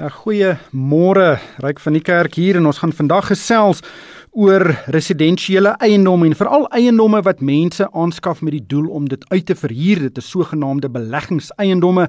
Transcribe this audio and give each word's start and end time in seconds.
Ja, 0.00 0.08
goeiemôre. 0.08 1.34
Ryk 1.60 1.80
van 1.84 1.92
die 1.92 2.00
kerk 2.00 2.38
hier 2.40 2.56
en 2.56 2.64
ons 2.70 2.78
gaan 2.80 2.92
vandag 2.96 3.26
gesels 3.28 3.82
oor 4.32 4.64
residensiële 4.88 5.74
eiendomme 5.84 6.30
en 6.30 6.36
veral 6.38 6.64
eiendomme 6.72 7.20
wat 7.26 7.42
mense 7.44 7.84
aanskaf 7.92 8.40
met 8.40 8.56
die 8.56 8.64
doel 8.64 8.86
om 8.96 9.10
dit 9.12 9.26
uit 9.28 9.44
te 9.50 9.56
verhuur. 9.60 10.06
Dit 10.06 10.22
is 10.22 10.30
sogenaamde 10.30 10.88
beleggingseiendomme. 10.88 12.08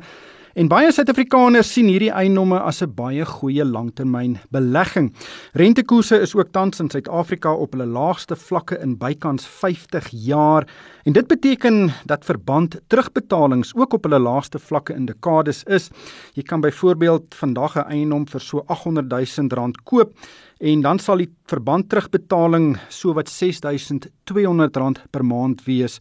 En 0.51 0.67
baie 0.67 0.89
Suid-Afrikaners 0.91 1.69
sien 1.71 1.87
hierdie 1.87 2.09
eiendomme 2.11 2.57
as 2.59 2.81
'n 2.83 2.91
baie 2.91 3.25
goeie 3.25 3.63
langtermyn 3.63 4.37
belegging. 4.51 5.13
Rentekoerse 5.53 6.19
is 6.19 6.35
ook 6.35 6.51
tans 6.51 6.79
in 6.79 6.89
Suid-Afrika 6.89 7.53
op 7.53 7.71
hulle 7.71 7.85
laagste 7.85 8.35
vlakke 8.35 8.77
in 8.81 8.97
bykans 8.97 9.45
50 9.45 10.09
jaar 10.11 10.67
en 11.05 11.13
dit 11.13 11.27
beteken 11.27 11.93
dat 12.05 12.25
verband 12.25 12.81
terugbetalings 12.87 13.75
ook 13.75 13.93
op 13.93 14.03
hulle 14.03 14.19
laagste 14.19 14.59
vlakke 14.59 14.93
in 14.93 15.05
dekades 15.05 15.63
is. 15.63 15.89
Jy 16.33 16.43
kan 16.43 16.61
byvoorbeeld 16.61 17.35
vandag 17.35 17.75
'n 17.75 17.87
eiendom 17.89 18.27
vir 18.27 18.41
so 18.41 18.63
800 18.67 19.09
000 19.09 19.47
rand 19.55 19.83
koop 19.83 20.11
en 20.59 20.81
dan 20.81 20.99
sal 20.99 21.17
die 21.17 21.31
verband 21.45 21.89
terugbetaling 21.89 22.77
so 22.89 23.13
wat 23.13 23.29
6200 23.29 24.75
rand 24.77 25.01
per 25.11 25.25
maand 25.25 25.63
wees. 25.63 25.99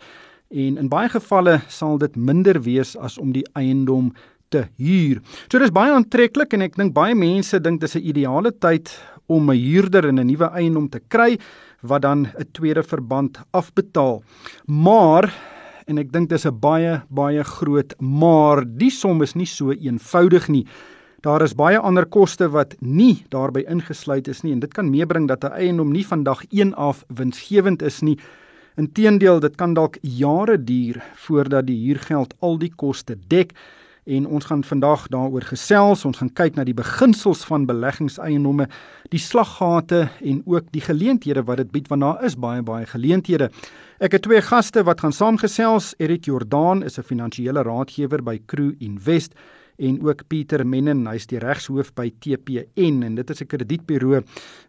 En 0.50 0.78
in 0.78 0.88
baie 0.88 1.08
gevalle 1.08 1.60
sal 1.68 1.98
dit 1.98 2.16
minder 2.16 2.62
wees 2.62 2.96
as 2.96 3.18
om 3.18 3.32
die 3.32 3.46
eiendom 3.54 4.12
te 4.50 4.66
huur. 4.78 5.20
So 5.48 5.58
dis 5.62 5.72
baie 5.74 5.92
aantreklik 5.94 6.54
en 6.54 6.66
ek 6.66 6.76
dink 6.76 6.94
baie 6.94 7.14
mense 7.14 7.60
dink 7.62 7.80
dis 7.80 7.96
'n 7.96 8.02
ideale 8.02 8.52
tyd 8.52 8.90
om 9.28 9.50
'n 9.50 9.56
huurder 9.56 10.06
in 10.06 10.18
'n 10.18 10.26
nuwe 10.26 10.50
eiendom 10.50 10.88
te 10.88 11.00
kry 11.08 11.38
wat 11.82 12.02
dan 12.02 12.26
'n 12.26 12.50
tweede 12.52 12.82
verband 12.82 13.38
afbetaal. 13.52 14.22
Maar 14.66 15.32
en 15.86 15.98
ek 15.98 16.12
dink 16.12 16.28
dis 16.28 16.46
'n 16.46 16.60
baie 16.60 17.02
baie 17.08 17.44
groot 17.44 17.94
maar 18.00 18.64
die 18.64 18.90
som 18.90 19.22
is 19.22 19.34
nie 19.34 19.46
so 19.46 19.70
eenvoudig 19.70 20.48
nie. 20.48 20.66
Daar 21.22 21.42
is 21.42 21.54
baie 21.54 21.78
ander 21.78 22.06
koste 22.06 22.48
wat 22.48 22.74
nie 22.80 23.24
daarbey 23.28 23.64
ingesluit 23.68 24.28
is 24.28 24.42
nie 24.42 24.52
en 24.52 24.60
dit 24.60 24.74
kan 24.74 24.90
meebring 24.90 25.28
dat 25.28 25.44
'n 25.44 25.52
eiendom 25.52 25.92
nie 25.92 26.04
vandag 26.04 26.44
1 26.50 26.74
af 26.74 27.04
winsgewend 27.08 27.82
is 27.82 28.00
nie. 28.02 28.18
Inteendeel, 28.76 29.40
dit 29.40 29.56
kan 29.56 29.74
dalk 29.74 29.98
jare 30.00 30.64
duur 30.64 31.02
voordat 31.14 31.66
die 31.66 31.86
huurgeld 31.86 32.34
al 32.40 32.58
die 32.58 32.72
koste 32.76 33.16
dek 33.28 33.52
en 34.10 34.26
ons 34.26 34.44
gaan 34.44 34.64
vandag 34.66 35.06
daaroor 35.12 35.44
gesels. 35.46 36.04
Ons 36.08 36.18
gaan 36.18 36.32
kyk 36.34 36.56
na 36.58 36.64
die 36.66 36.74
beginsels 36.74 37.44
van 37.48 37.66
beleggingseiendomme, 37.68 38.66
die 39.14 39.22
slaggate 39.22 40.08
en 40.18 40.42
ook 40.46 40.72
die 40.74 40.82
geleenthede 40.84 41.44
wat 41.46 41.62
dit 41.62 41.70
bied 41.70 41.88
want 41.92 42.02
daar 42.06 42.24
is 42.26 42.36
baie 42.40 42.62
baie 42.66 42.86
geleenthede. 42.90 43.50
Ek 44.00 44.16
het 44.16 44.26
twee 44.26 44.42
gaste 44.42 44.82
wat 44.88 45.04
gaan 45.04 45.14
saamgesels. 45.14 45.94
Erik 45.98 46.24
Jordaan 46.24 46.82
is 46.82 46.98
'n 46.98 47.06
finansiële 47.06 47.62
raadgewer 47.62 48.22
by 48.22 48.40
Crew 48.46 48.72
Invest 48.78 49.34
en 49.80 49.98
ook 50.04 50.26
Pieter 50.28 50.66
Mennen, 50.66 51.06
hy's 51.08 51.26
die 51.30 51.40
regshoof 51.42 51.92
by 51.96 52.10
TPN 52.22 53.02
en 53.06 53.14
dit 53.14 53.30
is 53.30 53.40
'n 53.42 53.46
kredietburo 53.46 54.22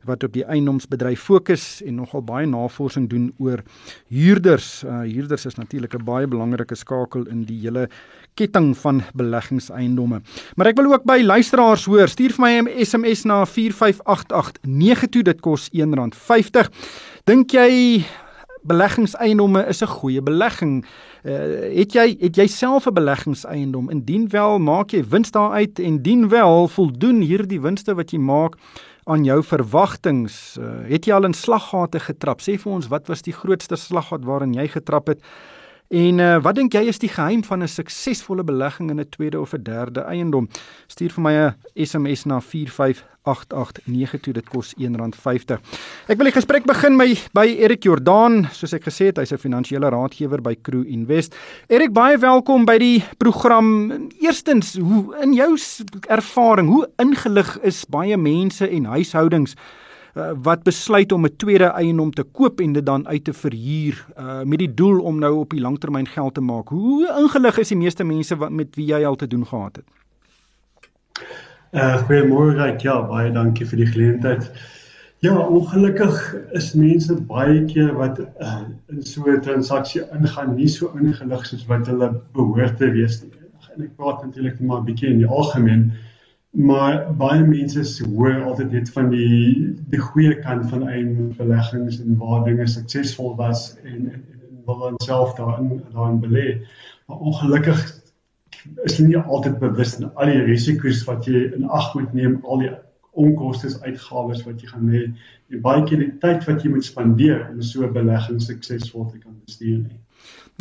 wat 0.05 0.23
op 0.23 0.33
die 0.33 0.45
eiendomsbedryf 0.45 1.21
fokus 1.21 1.81
en 1.85 1.95
nogal 1.95 2.21
baie 2.21 2.47
navorsing 2.47 3.09
doen 3.09 3.33
oor 3.37 3.63
huurders. 4.07 4.83
Uh, 4.83 5.01
huurders 5.01 5.45
is 5.45 5.55
natuurlik 5.55 5.93
'n 5.93 6.03
baie 6.03 6.27
belangrike 6.27 6.75
skakel 6.75 7.27
in 7.27 7.43
die 7.43 7.59
hele 7.61 7.89
ketting 8.35 8.77
van 8.77 9.03
beleggingseiendomme. 9.13 10.21
Maar 10.55 10.67
ek 10.67 10.77
wil 10.77 10.93
ook 10.93 11.03
by 11.03 11.21
luisteraars 11.21 11.85
hoor, 11.85 12.07
stuur 12.07 12.33
vir 12.33 12.41
my 12.41 12.61
'n 12.61 12.85
SMS 12.85 13.25
na 13.25 13.45
45889 13.45 15.09
toe, 15.09 15.23
dit 15.23 15.41
kos 15.41 15.69
R1.50. 15.73 16.69
Dink 17.25 17.51
jy 17.51 18.05
beleggingseiendomme 18.61 19.65
is 19.67 19.81
'n 19.81 19.87
goeie 19.87 20.21
belegging? 20.21 20.85
Uh, 21.23 21.31
het 21.77 21.93
jy 21.93 22.17
het 22.19 22.35
jy 22.35 22.47
self 22.47 22.87
'n 22.87 22.93
beleggingseiendom? 22.93 23.89
Indien 23.89 24.29
wel, 24.29 24.59
maak 24.59 24.91
jy 24.91 25.03
wins 25.03 25.31
daaruit 25.31 25.79
en 25.79 25.85
indien 25.85 26.29
wel, 26.29 26.67
voldoen 26.67 27.21
hierdie 27.21 27.61
winste 27.61 27.95
wat 27.95 28.11
jy 28.11 28.19
maak 28.19 28.55
aan 29.03 29.23
jou 29.23 29.43
verwagtinge? 29.43 30.29
Uh, 30.59 30.89
het 30.89 31.05
jy 31.05 31.13
al 31.13 31.25
in 31.25 31.33
slaggate 31.33 31.99
getrap? 31.99 32.41
Sê 32.41 32.57
vir 32.57 32.71
ons, 32.71 32.87
wat 32.87 33.07
was 33.07 33.21
die 33.21 33.33
grootste 33.33 33.75
slaggat 33.75 34.25
waarin 34.25 34.53
jy 34.53 34.67
getrap 34.67 35.07
het? 35.07 35.21
En 35.91 36.19
uh, 36.19 36.37
wat 36.41 36.55
dink 36.55 36.71
jy 36.73 36.85
is 36.87 37.01
die 37.03 37.11
geheim 37.11 37.43
van 37.43 37.63
'n 37.63 37.67
suksesvolle 37.67 38.43
belegging 38.43 38.89
in 38.89 38.99
'n 38.99 39.09
tweede 39.09 39.39
of 39.39 39.53
'n 39.53 39.63
derde 39.63 40.01
eiendom? 40.01 40.47
Stuur 40.87 41.11
vir 41.11 41.21
my 41.23 41.33
'n 41.33 41.55
SMS 41.75 42.25
na 42.25 42.39
45889 43.21 44.21
toe 44.21 44.33
dit 44.33 44.47
kos 44.49 44.73
R1.50. 44.79 45.59
Ek 46.09 46.17
wil 46.17 46.29
die 46.29 46.33
gesprek 46.33 46.65
begin 46.69 46.97
by 46.97 47.13
by 47.37 47.45
Erik 47.61 47.85
Jordaan, 47.85 48.47
soos 48.55 48.73
ek 48.73 48.87
gesê 48.89 49.11
het, 49.11 49.21
hy's 49.21 49.33
'n 49.33 49.41
finansiële 49.41 49.89
raadgewer 49.93 50.41
by 50.41 50.55
Crew 50.61 50.85
Invest. 50.87 51.35
Erik, 51.69 51.93
baie 51.93 52.17
welkom 52.17 52.65
by 52.65 52.77
die 52.77 53.03
program. 53.17 54.09
Eerstens, 54.19 54.77
hoe 54.77 55.15
in 55.21 55.33
jou 55.33 55.57
ervaring, 56.09 56.69
hoe 56.69 56.89
ingelig 56.97 57.59
is 57.61 57.85
baie 57.85 58.17
mense 58.17 58.67
en 58.67 58.85
huishoudings 58.85 59.55
uh, 60.15 60.31
wat 60.41 60.63
besluit 60.63 61.11
om 61.11 61.25
'n 61.25 61.35
tweede 61.37 61.69
eiendom 61.77 62.11
te 62.11 62.23
koop 62.23 62.59
en 62.59 62.73
dit 62.73 62.85
dan 62.85 63.07
uit 63.07 63.23
te 63.23 63.33
verhuur 63.33 64.05
uh, 64.17 64.43
met 64.43 64.59
die 64.59 64.73
doel 64.73 64.99
om 65.01 65.19
nou 65.19 65.35
op 65.35 65.49
die 65.49 65.61
langtermyn 65.61 66.07
geld 66.07 66.33
te 66.33 66.41
maak. 66.41 66.69
Hoe 66.69 67.07
ingelig 67.17 67.57
is 67.57 67.67
die 67.67 67.77
meeste 67.77 68.03
mense 68.03 68.35
wat 68.35 68.51
met 68.51 68.75
wie 68.75 68.85
jy 68.85 69.05
al 69.05 69.15
te 69.15 69.27
doen 69.27 69.45
gehad 69.45 69.75
het? 69.75 69.85
Uh 71.71 72.01
goeiemôre, 72.03 72.65
ja, 72.83 72.97
baie 73.07 73.29
dankie 73.31 73.63
vir 73.63 73.79
die 73.79 73.85
geleentheid. 73.87 74.47
Ja, 75.23 75.37
ongelukkig 75.39 76.17
is 76.59 76.73
mense 76.75 77.15
baie 77.29 77.61
keer 77.69 77.93
wat 77.95 78.19
uh, 78.19 78.65
in 78.91 79.05
so 79.07 79.23
'n 79.31 79.39
transaksie 79.45 80.01
ingaan 80.17 80.57
nie 80.57 80.67
so 80.67 80.91
ingelig 80.99 81.45
soos 81.47 81.63
wat 81.69 81.87
hulle 81.87 82.09
behoort 82.35 82.75
te 82.77 82.89
wees 82.91 83.21
nie. 83.23 83.31
En 83.71 83.85
ek 83.85 83.95
praat 83.95 84.19
natuurlik 84.25 84.59
maar 84.59 84.81
'n 84.81 84.89
bietjie 84.89 85.13
in 85.13 85.23
die 85.23 85.31
algemeen. 85.39 85.93
Maar 86.51 87.15
baie 87.15 87.39
mense 87.39 88.03
hoor 88.03 88.43
altyd 88.43 88.71
net 88.71 88.91
van 88.91 89.07
die 89.15 89.71
die 89.95 90.03
goeie 90.09 90.35
kant 90.43 90.67
van 90.75 90.87
eiendomsbeleggings 90.89 92.01
en 92.03 92.19
waar 92.19 92.43
dinge 92.43 92.67
suksesvol 92.67 93.37
was 93.39 93.77
en 93.85 94.11
en, 94.11 94.27
en 94.27 94.63
wil 94.65 94.79
dan 94.83 94.99
self 95.07 95.35
daarin 95.39 95.79
daarin 95.93 96.19
belê. 96.19 96.59
Maar 97.07 97.17
ongelukkig 97.31 98.00
is 98.83 98.99
nie 98.99 99.17
altyd 99.17 99.59
bewus 99.59 99.95
van 99.95 100.11
al 100.15 100.31
die 100.31 100.43
risiko's 100.45 101.03
wat 101.07 101.25
jy 101.25 101.51
in 101.55 101.67
ag 101.69 101.93
moet 101.95 102.13
neem, 102.13 102.39
al 102.43 102.63
die 102.63 102.71
onkoste 103.11 103.71
uitgawes 103.83 104.45
wat 104.45 104.61
jy 104.61 104.67
gaan 104.71 104.91
hê 104.91 105.01
en 105.51 105.63
baie 105.65 105.83
keer 105.87 105.99
die 105.99 106.13
tyd 106.23 106.45
wat 106.47 106.63
jy 106.63 106.71
moet 106.71 106.85
spandeer 106.87 107.49
om 107.49 107.61
so 107.61 107.83
'n 107.83 107.93
belegging 107.93 108.39
suksesvol 108.41 109.09
te 109.11 109.17
kan 109.17 109.35
bestuur 109.45 109.79
nie. 109.83 109.99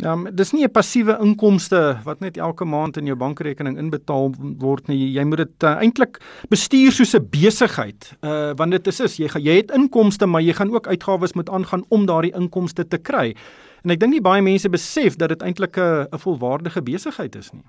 Ja, 0.01 0.15
dis 0.31 0.51
nie 0.51 0.63
'n 0.63 0.71
passiewe 0.71 1.17
inkomste 1.21 1.99
wat 2.03 2.19
net 2.19 2.37
elke 2.37 2.65
maand 2.65 2.97
in 2.97 3.05
jou 3.05 3.15
bankrekening 3.15 3.77
inbetaal 3.77 4.33
word 4.57 4.87
nie. 4.87 5.13
Jy 5.13 5.23
moet 5.23 5.37
dit 5.37 5.63
uh, 5.63 5.77
eintlik 5.77 6.19
bestuur 6.49 6.91
soos 6.91 7.13
'n 7.15 7.27
besigheid. 7.29 8.17
Uh 8.21 8.53
want 8.57 8.71
dit 8.71 8.87
is 8.87 8.99
is 8.99 9.17
jy 9.17 9.29
jy 9.39 9.55
het 9.55 9.71
inkomste, 9.71 10.25
maar 10.25 10.41
jy 10.41 10.53
gaan 10.53 10.73
ook 10.73 10.87
uitgawes 10.87 11.33
moet 11.33 11.49
aangaan 11.49 11.83
om 11.89 12.05
daardie 12.05 12.35
inkomste 12.35 12.87
te 12.87 12.97
kry. 12.97 13.35
En 13.83 13.91
ek 13.91 13.99
dink 13.99 14.11
nie 14.11 14.21
baie 14.21 14.41
mense 14.41 14.69
besef 14.69 15.15
dat 15.15 15.29
dit 15.29 15.41
eintlik 15.41 15.77
'n 15.77 16.07
'n 16.11 16.17
volwaardige 16.17 16.81
besigheid 16.81 17.35
is 17.35 17.51
nie. 17.53 17.63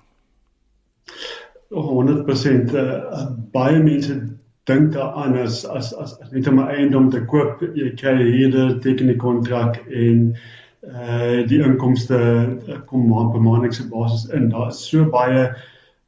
100% 1.73 2.73
uh, 2.73 3.27
baie 3.51 3.79
mense 3.83 4.15
dink 4.69 4.93
daaraan 4.93 5.37
as 5.37 5.65
as 5.65 5.93
as, 5.93 6.19
as 6.21 6.31
net 6.31 6.47
om 6.47 6.59
'n 6.59 6.69
eiendom 6.75 7.09
te 7.11 7.25
koop, 7.25 7.61
jy 7.75 7.93
kry 7.99 8.15
hierde 8.23 8.79
teken 8.79 9.07
die 9.11 9.19
kontrak 9.19 9.79
en 9.89 10.35
uh 10.83 11.41
die 11.47 11.61
inkomste 11.63 12.19
uh, 12.19 12.79
kom 12.87 13.07
maand 13.09 13.31
per 13.31 13.41
maandelikse 13.41 13.87
basis 13.89 14.29
in. 14.29 14.49
Daar 14.49 14.67
is 14.67 14.83
so 14.89 15.05
baie 15.09 15.55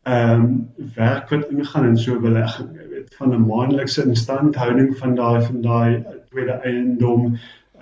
ehm 0.05 0.41
um, 0.41 0.69
werk 0.95 1.29
wat 1.29 1.49
ingaan 1.49 1.85
in 1.85 1.97
so 1.97 2.19
belegging, 2.19 2.69
jy 2.77 2.87
weet, 2.89 3.15
van 3.17 3.33
'n 3.33 3.47
maandelikse 3.47 4.03
instandhouding 4.03 4.97
van 4.97 5.15
daai 5.15 5.41
van 5.41 5.61
daai 5.61 6.03
tweede 6.29 6.59
eiendom, 6.63 7.37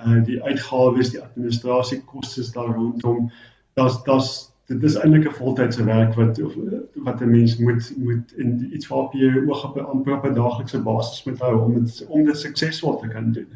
uh 0.05 0.23
die 0.25 0.41
uitgawes, 0.43 1.11
die 1.11 1.21
administrasiekostes 1.21 2.51
daar 2.51 2.73
rondom. 2.75 3.31
Daar's 3.73 4.03
daar's 4.03 4.52
dit 4.65 4.83
is 4.83 4.95
eintlik 4.95 5.27
'n 5.27 5.33
voltydse 5.33 5.83
werk 5.83 6.13
wat 6.13 6.41
of, 6.41 6.53
wat 6.93 7.21
'n 7.21 7.29
mens 7.29 7.57
moet 7.57 7.93
moet 7.97 8.33
in 8.35 8.69
iets 8.73 8.87
waarop 8.87 9.13
jy 9.13 9.43
oog 9.47 9.65
op 9.65 9.77
'n 9.77 9.85
amper 9.85 10.33
daaglikse 10.33 10.81
basis 10.81 11.23
moet 11.23 11.39
hou 11.39 11.61
om 11.63 11.73
dit 11.73 12.05
om 12.07 12.25
dit 12.25 12.37
suksesvol 12.37 12.97
te 12.97 13.07
kan 13.07 13.31
doen. 13.31 13.47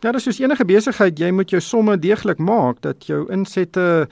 Ja, 0.00 0.12
dis 0.12 0.22
soos 0.22 0.38
enige 0.38 0.64
besigheid, 0.64 1.18
jy 1.18 1.30
moet 1.32 1.50
jou 1.50 1.60
somme 1.60 1.98
deeglik 1.98 2.38
maak 2.38 2.82
dat 2.84 3.06
jou 3.06 3.22
insette 3.32 4.08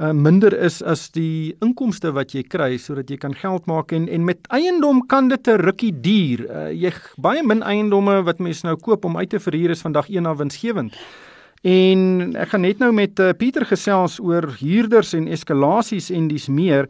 uh, 0.00 0.12
minder 0.12 0.54
is 0.56 0.82
as 0.82 1.10
die 1.10 1.56
inkomste 1.60 2.12
wat 2.16 2.32
jy 2.32 2.42
kry 2.48 2.78
sodat 2.80 3.10
jy 3.10 3.18
kan 3.20 3.34
geld 3.36 3.66
maak 3.66 3.92
en 3.92 4.08
en 4.08 4.24
met 4.24 4.38
eiendom 4.48 5.06
kan 5.06 5.28
dit 5.28 5.48
'n 5.48 5.60
rukkie 5.60 5.92
duur. 6.00 6.46
Uh, 6.48 6.70
jy 6.72 6.92
baie 7.16 7.42
min 7.42 7.62
eiendomme 7.62 8.22
wat 8.22 8.38
mense 8.38 8.66
nou 8.66 8.76
koop 8.76 9.04
om 9.04 9.16
uit 9.16 9.30
te 9.30 9.40
verhuur 9.40 9.70
is 9.70 9.84
vandag 9.84 10.08
een 10.08 10.22
na 10.22 10.36
winsgewend. 10.36 10.96
En 11.60 12.32
ek 12.40 12.54
gaan 12.54 12.64
net 12.64 12.78
nou 12.80 12.92
met 12.96 13.18
uh, 13.20 13.32
Pieter 13.36 13.66
gesels 13.68 14.16
oor 14.20 14.46
huurders 14.62 15.12
en 15.12 15.28
eskalasies 15.28 16.08
en 16.10 16.28
dis 16.28 16.48
meer. 16.48 16.88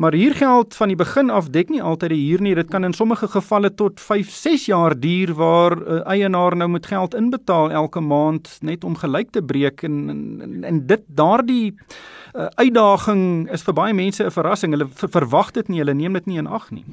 Maar 0.00 0.12
hier 0.12 0.34
geld 0.36 0.76
van 0.76 0.88
die 0.88 0.96
begin 0.96 1.30
af 1.30 1.48
dek 1.52 1.68
nie 1.68 1.80
altyd 1.82 2.12
die 2.12 2.20
huur 2.28 2.42
nie. 2.44 2.54
Dit 2.54 2.68
kan 2.72 2.84
in 2.84 2.92
sommige 2.92 3.28
gevalle 3.28 3.72
tot 3.74 4.00
5, 4.00 4.30
6 4.30 4.66
jaar 4.68 4.94
duur 5.00 5.32
waar 5.34 5.76
'n 5.76 5.82
uh, 5.88 6.00
eienaar 6.04 6.56
nou 6.56 6.68
moet 6.68 6.86
geld 6.86 7.14
inbetaal 7.14 7.70
elke 7.70 8.00
maand 8.00 8.58
net 8.60 8.84
om 8.84 8.96
gelyk 8.96 9.30
te 9.30 9.42
breek 9.42 9.82
en 9.82 10.10
en, 10.10 10.64
en 10.64 10.86
dit 10.86 11.02
daardie 11.06 11.74
uh, 12.34 12.46
uitdaging 12.54 13.50
is 13.50 13.62
vir 13.62 13.74
baie 13.74 13.94
mense 13.94 14.24
'n 14.24 14.30
verrassing. 14.30 14.72
Hulle 14.72 14.88
ver, 14.88 15.08
verwag 15.08 15.50
dit 15.50 15.68
nie, 15.68 15.78
hulle 15.78 15.94
neem 15.94 16.12
dit 16.12 16.26
nie 16.26 16.38
in 16.38 16.46
ag 16.46 16.70
nie. 16.70 16.84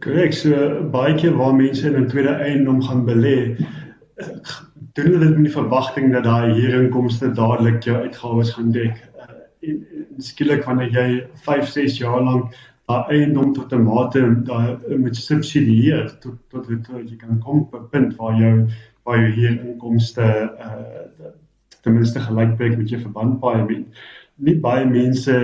Korrek, 0.00 0.32
so 0.32 0.84
baie 0.92 1.14
keer 1.14 1.36
waar 1.36 1.54
mense 1.54 1.86
in 1.88 1.96
'n 2.04 2.08
tweede 2.08 2.36
eiendom 2.36 2.82
gaan 2.82 3.04
belê, 3.04 3.56
doen 4.94 5.12
hulle 5.12 5.26
dit 5.26 5.36
met 5.36 5.44
die 5.44 5.54
verwagting 5.54 6.12
dat 6.12 6.24
daai 6.24 6.52
huurinkomste 6.52 7.32
dadelik 7.32 7.84
jou 7.84 7.96
uitgawes 7.96 8.54
gaan 8.56 8.72
dek. 8.72 8.96
Uh, 9.16 9.30
en, 9.68 9.86
en 9.98 10.22
skielik 10.22 10.64
wanneer 10.64 10.90
jy 10.90 11.08
5, 11.46 11.68
6 11.68 11.98
jaar 11.98 12.22
lank 12.22 12.54
daai 12.90 13.10
eiendom 13.16 13.52
tot 13.54 13.72
'n 13.72 13.84
mate 13.86 14.20
daai 14.46 14.96
moet 14.98 15.16
subsidieer 15.16 16.08
tot 16.22 16.38
tot 16.50 16.68
dit 16.68 16.88
jy 17.10 17.16
kan 17.16 17.38
kom 17.44 17.60
op 17.60 17.74
'n 17.74 17.90
punt 17.92 18.16
waar 18.16 18.38
jou 18.40 18.54
waar 19.04 19.18
jou 19.20 19.32
hier 19.38 19.60
inkomste 19.66 20.26
uh 20.66 21.30
ten 21.82 21.94
minste 21.94 22.20
gelykbreek 22.20 22.76
met 22.76 22.90
jou 22.92 23.00
verbandpaaie 23.00 23.64
met 23.68 23.84
nie 24.36 24.56
baie 24.66 24.84
mense 24.86 25.36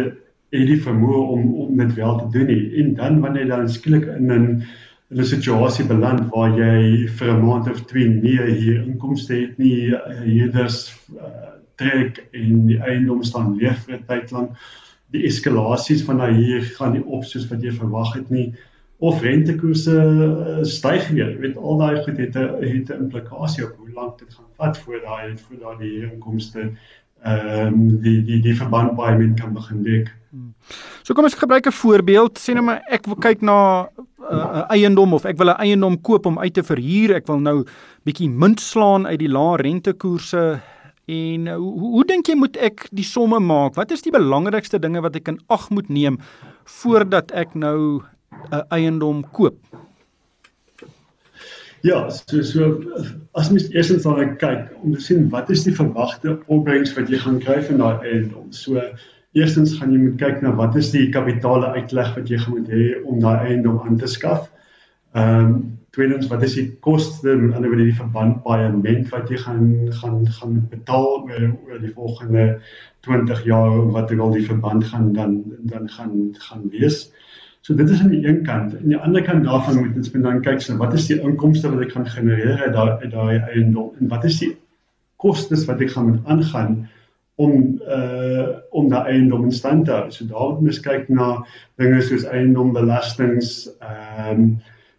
het 0.57 0.67
die 0.73 0.81
vermoë 0.89 1.23
om 1.37 1.55
om 1.67 1.77
dit 1.77 1.95
wel 1.95 2.19
te 2.19 2.29
doen 2.39 2.47
nie 2.47 2.83
en 2.83 2.95
dan 2.95 3.21
wanneer 3.21 3.47
jy 3.47 3.49
dan 3.49 3.69
skielik 3.69 4.07
in 4.17 4.33
'n 4.33 4.63
in 5.11 5.21
'n 5.21 5.25
situasie 5.25 5.87
beland 5.87 6.31
waar 6.35 6.57
jy 6.59 7.07
vir 7.19 7.29
'n 7.33 7.45
maand 7.45 7.71
of 7.71 7.85
twee 7.87 8.09
nie 8.09 8.39
hier 8.43 8.83
inkomste 8.83 9.35
het 9.35 9.59
nie 9.59 9.95
hierders 10.25 10.79
uh, 11.15 11.53
trek 11.77 12.27
en 12.33 12.67
die 12.67 12.81
eiendom 12.81 13.23
staan 13.23 13.57
leeg 13.57 13.79
vir 13.85 13.99
'n 13.99 14.07
tyd 14.07 14.33
lank 14.33 14.57
die 15.15 15.27
eskalasies 15.29 16.03
van 16.05 16.19
daai 16.19 16.35
hier 16.35 16.63
gaan 16.79 16.93
nie 16.93 17.05
op 17.05 17.25
soos 17.25 17.47
wat 17.51 17.63
jy 17.63 17.73
verwag 17.73 18.15
het 18.15 18.31
nie 18.31 18.55
of 18.99 19.23
rentekoerse 19.23 19.95
uh, 19.95 20.65
styg 20.65 21.09
weer. 21.09 21.31
Jy 21.31 21.41
weet 21.41 21.57
al 21.57 21.79
daai 21.79 22.03
goed 22.03 22.19
het 22.19 22.37
'n 22.37 22.65
het 22.65 22.91
'n 22.91 23.03
implikasie 23.07 23.65
op 23.65 23.77
hoe 23.79 23.93
lank 23.93 24.19
dit 24.19 24.35
gaan 24.35 24.51
vat 24.57 24.79
voor 24.79 25.01
daai 25.05 25.37
voor 25.37 25.59
daai 25.61 25.77
die 25.79 26.11
inkomste 26.11 26.71
ehm 27.23 27.67
um, 27.67 28.01
die 28.03 28.25
die 28.25 28.41
die 28.41 28.57
verband 28.57 28.97
baie 28.97 29.19
min 29.19 29.35
kan 29.35 29.53
begin 29.53 29.83
dek. 29.83 30.15
Hmm. 30.31 30.55
So 31.03 31.15
kom 31.15 31.25
ons 31.25 31.35
gebruik 31.35 31.67
'n 31.67 31.73
voorbeeld. 31.73 32.39
Sê 32.39 32.55
nou 32.55 32.65
maar 32.65 32.83
ek 32.89 33.07
wil 33.07 33.17
kyk 33.17 33.43
na 33.43 33.87
'n 33.87 33.89
uh, 34.31 34.65
eiendom 34.71 35.15
of 35.15 35.25
ek 35.25 35.39
wil 35.39 35.51
'n 35.51 35.61
eiendom 35.61 36.01
koop 36.01 36.27
om 36.27 36.39
uit 36.39 36.55
te 36.55 36.63
verhuur. 36.63 37.15
Ek 37.15 37.27
wil 37.27 37.41
nou 37.41 37.65
bietjie 38.05 38.31
munt 38.31 38.61
slaan 38.61 39.07
uit 39.07 39.19
die 39.19 39.31
lae 39.31 39.57
rentekoerse 39.57 40.61
En 41.07 41.47
uh, 41.47 41.55
hoe 41.55 41.91
hoe 41.95 42.05
dink 42.05 42.27
jy 42.27 42.35
moet 42.35 42.57
ek 42.59 42.89
die 42.91 43.07
somme 43.07 43.39
maak? 43.39 43.77
Wat 43.79 43.93
is 43.95 44.03
die 44.03 44.11
belangrikste 44.11 44.81
dinge 44.83 45.05
wat 45.05 45.15
ek 45.15 45.31
in 45.31 45.39
ag 45.55 45.69
moet 45.71 45.87
neem 45.87 46.19
voordat 46.81 47.31
ek 47.31 47.55
nou 47.55 48.03
'n 48.03 48.55
uh, 48.55 48.65
eiendom 48.75 49.23
koop? 49.31 49.55
Ja, 51.87 52.09
so 52.11 52.43
so 52.43 52.83
as 53.39 53.53
mens 53.55 53.71
eersins 53.71 54.03
dan 54.03 54.35
kyk 54.43 54.75
om 54.83 54.95
te 54.95 55.01
sien 55.01 55.29
wat 55.31 55.51
is 55.51 55.63
die 55.63 55.75
verwagte 55.75 56.41
opbrengs 56.51 56.97
wat 56.99 57.07
jy 57.09 57.23
gaan 57.23 57.39
kry 57.39 57.63
van 57.63 57.79
daai 57.79 58.03
eiendom. 58.03 58.51
So 58.51 58.83
eerstens 59.37 59.77
gaan 59.79 59.93
jy 59.93 60.01
moet 60.01 60.21
kyk 60.21 60.43
na 60.43 60.55
wat 60.59 60.77
is 60.81 60.93
die 60.95 61.09
kapitale 61.15 61.73
uitleg 61.77 62.13
wat 62.17 62.31
jy 62.31 62.39
gaan 62.43 62.57
moet 62.59 62.71
hê 62.73 62.85
om 63.05 63.21
daai 63.21 63.49
eiendom 63.51 63.81
aan 63.85 63.99
te 64.01 64.09
skaf. 64.11 64.47
Ehm 65.17 65.41
um, 65.41 65.57
tweedens 65.97 66.27
wat 66.29 66.43
is 66.45 66.55
die 66.59 66.67
koste 66.85 67.33
met 67.41 67.55
ander 67.57 67.71
woorde 67.73 67.87
die 67.89 67.97
verbandpaaiement 67.97 69.07
wat 69.15 69.31
jy 69.33 69.39
gaan 69.41 69.63
gaan 70.01 70.27
gaan 70.39 70.59
betaal 70.73 71.07
oor 71.25 71.47
oor 71.69 71.79
die 71.81 71.93
volgende 71.95 72.45
20 73.07 73.45
jaar 73.49 73.79
wat 73.95 74.13
ek 74.13 74.21
al 74.21 74.35
die 74.37 74.45
verband 74.45 74.85
gaan 74.91 75.15
dan 75.17 75.39
dan 75.73 75.89
gaan 75.95 76.19
gaan 76.49 76.67
wees. 76.75 77.07
So 77.65 77.75
dit 77.75 77.89
is 77.91 78.03
aan 78.03 78.13
die 78.13 78.27
een 78.27 78.43
kant. 78.45 78.77
Aan 78.77 78.93
die 78.93 79.01
ander 79.09 79.25
kant 79.25 79.49
daarvan 79.49 79.81
moet 79.81 79.97
ons 79.97 80.13
dan 80.13 80.43
kyk 80.45 80.61
so 80.61 80.77
wat 80.83 80.93
is 80.95 81.09
die 81.09 81.17
inkomste 81.21 81.73
wat 81.73 81.87
ek 81.87 81.97
gaan 81.97 82.13
genereer 82.19 82.61
uit 82.67 82.77
daai 82.77 82.93
uit 83.01 83.11
daai 83.15 83.39
eiendom 83.55 83.97
en 84.01 84.13
wat 84.13 84.29
is 84.29 84.39
die 84.45 84.53
kostes 85.17 85.65
wat 85.71 85.81
ek 85.81 85.97
gaan 85.97 86.13
moet 86.13 86.29
aangaan 86.37 86.77
om 87.37 87.81
uh 87.89 88.47
om 88.71 88.89
daai 88.89 89.13
eiendom 89.13 89.45
in 89.45 89.53
stand 89.53 89.85
te 89.85 89.93
hou. 89.93 90.11
So 90.11 90.27
daar 90.29 90.55
moet 90.55 90.69
mens 90.69 90.81
kyk 90.85 91.09
na 91.09 91.29
dinge 91.81 92.01
soos 92.03 92.25
eiendombelastings 92.25 93.53
ehm 93.81 94.31
um, 94.33 94.47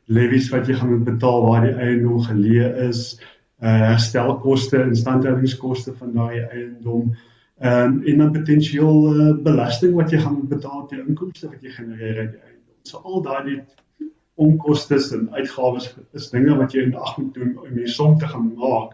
levies 0.07 0.47
wat 0.53 0.69
jy 0.69 0.77
gaan 0.79 0.93
moet 0.93 1.07
betaal 1.07 1.41
waar 1.43 1.65
die 1.65 1.73
eiendom 1.83 2.21
geleë 2.23 2.67
is, 2.87 3.17
uh 3.59 3.89
herstelkoste, 3.89 4.79
instandhoudingskoste 4.85 5.93
van 5.99 6.13
daai 6.15 6.45
eiendom, 6.45 7.09
ehm 7.59 7.97
um, 7.97 7.97
en 8.05 8.23
dan 8.23 8.31
potensieel 8.37 9.01
uh, 9.13 9.33
belasting 9.43 9.97
wat 9.97 10.13
jy 10.13 10.21
gaan 10.23 10.39
betaal 10.47 10.85
te 10.87 11.01
inkomste 11.01 11.49
wat 11.49 11.65
jy 11.65 11.73
genereer 11.75 12.21
uit 12.21 12.31
die 12.37 12.43
eiendom. 12.45 12.77
So 12.87 13.01
al 13.03 13.21
daai 13.25 13.65
onkoste 14.37 14.95
en 15.17 15.29
uitgawes 15.33 15.89
is 16.13 16.29
dinge 16.29 16.55
wat 16.57 16.73
jy 16.73 16.85
in 16.85 16.95
ag 16.95 17.17
moet 17.17 17.33
doen 17.33 17.55
om 17.57 17.73
hier 17.73 17.89
som 17.89 18.17
te 18.21 18.27
gaan 18.29 18.51
maak 18.53 18.93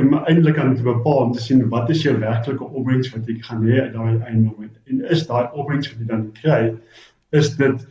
om 0.00 0.14
eintlik 0.24 0.58
aan 0.58 0.74
te 0.76 0.82
bepaal 0.82 1.26
om 1.26 1.32
te 1.32 1.42
sien 1.42 1.68
wat 1.68 1.90
is 1.92 2.02
jou 2.02 2.14
werklike 2.18 2.64
opbrengs 2.64 3.10
wat 3.12 3.26
jy 3.28 3.36
gaan 3.44 3.64
hê 3.68 3.80
uit 3.82 3.92
daai 3.92 4.20
eiendom 4.28 4.68
en 4.88 5.02
is 5.12 5.26
daai 5.28 5.50
opbrengs 5.52 5.90
wat 5.92 5.98
jy 6.00 6.06
dan 6.08 6.28
kry 6.38 6.60
is 7.40 7.56
dit 7.58 7.88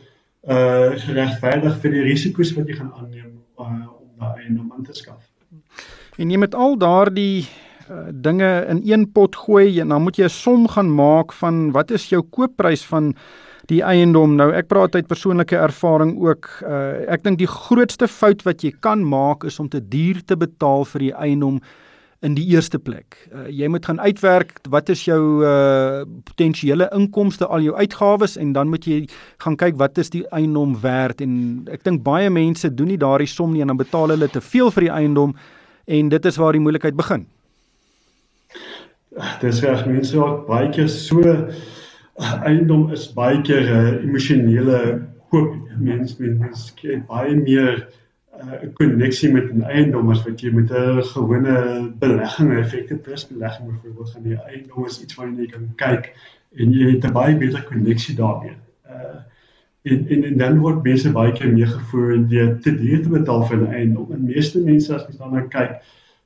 uh 0.50 0.90
geregverdig 1.04 1.76
vir 1.82 1.94
die 1.94 2.06
risiko's 2.08 2.50
wat 2.56 2.70
jy 2.70 2.80
gaan 2.80 2.90
aanneem 2.98 3.36
uh, 3.58 3.86
om 4.00 4.08
daai 4.18 4.42
eiendom 4.42 4.72
aan 4.74 4.82
te 4.86 4.96
skaf. 4.98 5.22
En 6.18 6.30
jy 6.30 6.40
met 6.42 6.54
al 6.58 6.74
daardie 6.78 7.46
uh, 7.46 8.08
dinge 8.10 8.50
in 8.72 8.82
een 8.82 9.06
pot 9.14 9.36
gooi 9.44 9.78
en 9.80 9.94
dan 9.94 10.02
moet 10.02 10.18
jy 10.18 10.26
'n 10.26 10.34
som 10.34 10.66
gaan 10.68 10.90
maak 10.90 11.32
van 11.32 11.70
wat 11.70 11.90
is 11.90 12.08
jou 12.10 12.22
koopprys 12.22 12.82
van 12.84 13.14
die 13.70 13.82
eiendom. 13.82 14.34
Nou 14.34 14.50
ek 14.50 14.66
praat 14.66 14.94
uit 14.94 15.06
persoonlike 15.06 15.56
ervaring 15.56 16.18
ook. 16.18 16.50
Uh, 16.66 17.06
ek 17.06 17.22
dink 17.22 17.38
die 17.38 17.46
grootste 17.46 18.08
fout 18.08 18.42
wat 18.42 18.64
jy 18.64 18.74
kan 18.80 19.06
maak 19.06 19.44
is 19.44 19.60
om 19.60 19.68
te 19.68 19.80
duur 19.80 20.24
te 20.26 20.36
betaal 20.36 20.84
vir 20.84 20.98
die 20.98 21.14
eiendom 21.14 21.60
in 22.22 22.36
die 22.38 22.44
eerste 22.54 22.78
plek. 22.78 23.16
Uh, 23.34 23.48
jy 23.50 23.66
moet 23.70 23.86
gaan 23.86 24.00
uitwerk 24.00 24.54
wat 24.70 24.90
is 24.94 25.02
jou 25.08 25.42
uh, 25.42 26.04
potensiële 26.28 26.86
inkomste, 26.94 27.46
al 27.46 27.64
jou 27.66 27.74
uitgawes 27.74 28.36
en 28.38 28.52
dan 28.54 28.70
moet 28.70 28.86
jy 28.86 29.00
gaan 29.42 29.56
kyk 29.58 29.78
wat 29.80 29.98
is 29.98 30.12
die 30.14 30.22
eiendom 30.30 30.76
werd 30.84 31.20
en 31.24 31.34
ek 31.74 31.82
dink 31.82 32.04
baie 32.06 32.30
mense 32.30 32.70
doen 32.70 32.92
nie 32.94 33.00
daardie 33.00 33.30
som 33.30 33.50
nie 33.52 33.64
en 33.64 33.72
dan 33.74 33.80
betaal 33.80 34.14
hulle 34.14 34.30
te 34.30 34.42
veel 34.52 34.70
vir 34.70 34.86
die 34.86 34.94
eiendom 34.94 35.34
en 35.98 36.12
dit 36.12 36.30
is 36.30 36.38
waar 36.38 36.54
die 36.54 36.62
moeilikheid 36.62 36.98
begin. 36.98 37.26
Dis 39.42 39.62
reg 39.66 39.82
mense 39.90 40.16
wat 40.16 40.46
baie 40.46 40.70
keer 40.72 40.88
so 40.88 41.26
eiendom 42.46 42.92
is 42.94 43.08
baie 43.16 43.42
keer 43.42 43.66
'n 43.66 43.82
uh, 43.82 44.04
emosionele 44.06 44.78
koop. 45.34 45.58
Mense 45.78 46.14
mense 46.22 47.02
baie 47.08 47.34
meer 47.34 47.88
'n 48.32 48.48
uh, 48.48 48.68
koneksie 48.74 49.32
met 49.32 49.50
'n 49.52 49.62
eiendom 49.62 50.10
as 50.10 50.22
wat 50.24 50.40
jy 50.40 50.50
met 50.50 50.70
'n 50.70 51.02
gewone 51.14 51.92
belegging, 51.98 52.52
'n 52.52 52.62
effective 52.64 53.00
trust 53.00 53.32
belegging 53.32 53.68
byvoorbeeld 53.68 54.10
gaan 54.10 54.22
die 54.22 54.36
eiendom 54.36 54.86
is 54.86 55.02
iets 55.02 55.14
waarna 55.14 55.40
jy 55.40 55.50
kan 55.50 55.68
kyk 55.76 56.12
en 56.56 56.72
jy 56.72 56.90
het 56.94 57.04
'n 57.04 57.12
baie 57.12 57.36
beter 57.36 57.62
koneksie 57.64 58.16
daarmee. 58.16 58.56
Uh 58.86 59.20
en, 59.82 60.08
en 60.08 60.24
en 60.24 60.36
dan 60.38 60.58
word 60.58 60.84
mense 60.84 61.12
baie 61.12 61.32
keer 61.32 61.52
meegevoer 61.52 62.28
deur 62.28 62.60
te 62.60 62.74
duur 62.76 63.02
te 63.02 63.08
betaal 63.08 63.42
vir 63.46 63.56
'n 63.56 63.72
eiendom. 63.72 64.12
En 64.12 64.24
meeste 64.24 64.60
mense 64.60 64.94
as 64.94 65.06
jy 65.08 65.16
dan 65.18 65.48
kyk 65.48 65.82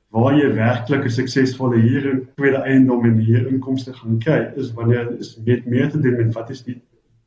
waar 0.09 0.35
jy 0.37 0.53
werklik 0.53 1.03
'n 1.05 1.09
suksesvolle 1.09 1.79
huur 1.79 2.09
en 2.11 2.27
tweede 2.35 2.61
eiendom 2.61 3.05
en 3.05 3.17
hier 3.17 3.47
inkomste 3.47 3.93
gaan 3.93 4.19
kry, 4.19 4.51
is 4.55 4.73
wanneer 4.73 5.11
is 5.19 5.37
met 5.45 5.65
meer 5.65 5.89
te 5.89 5.99
doen 5.99 6.15
met 6.17 6.33
wat 6.33 6.49
is 6.49 6.63
die 6.63 6.81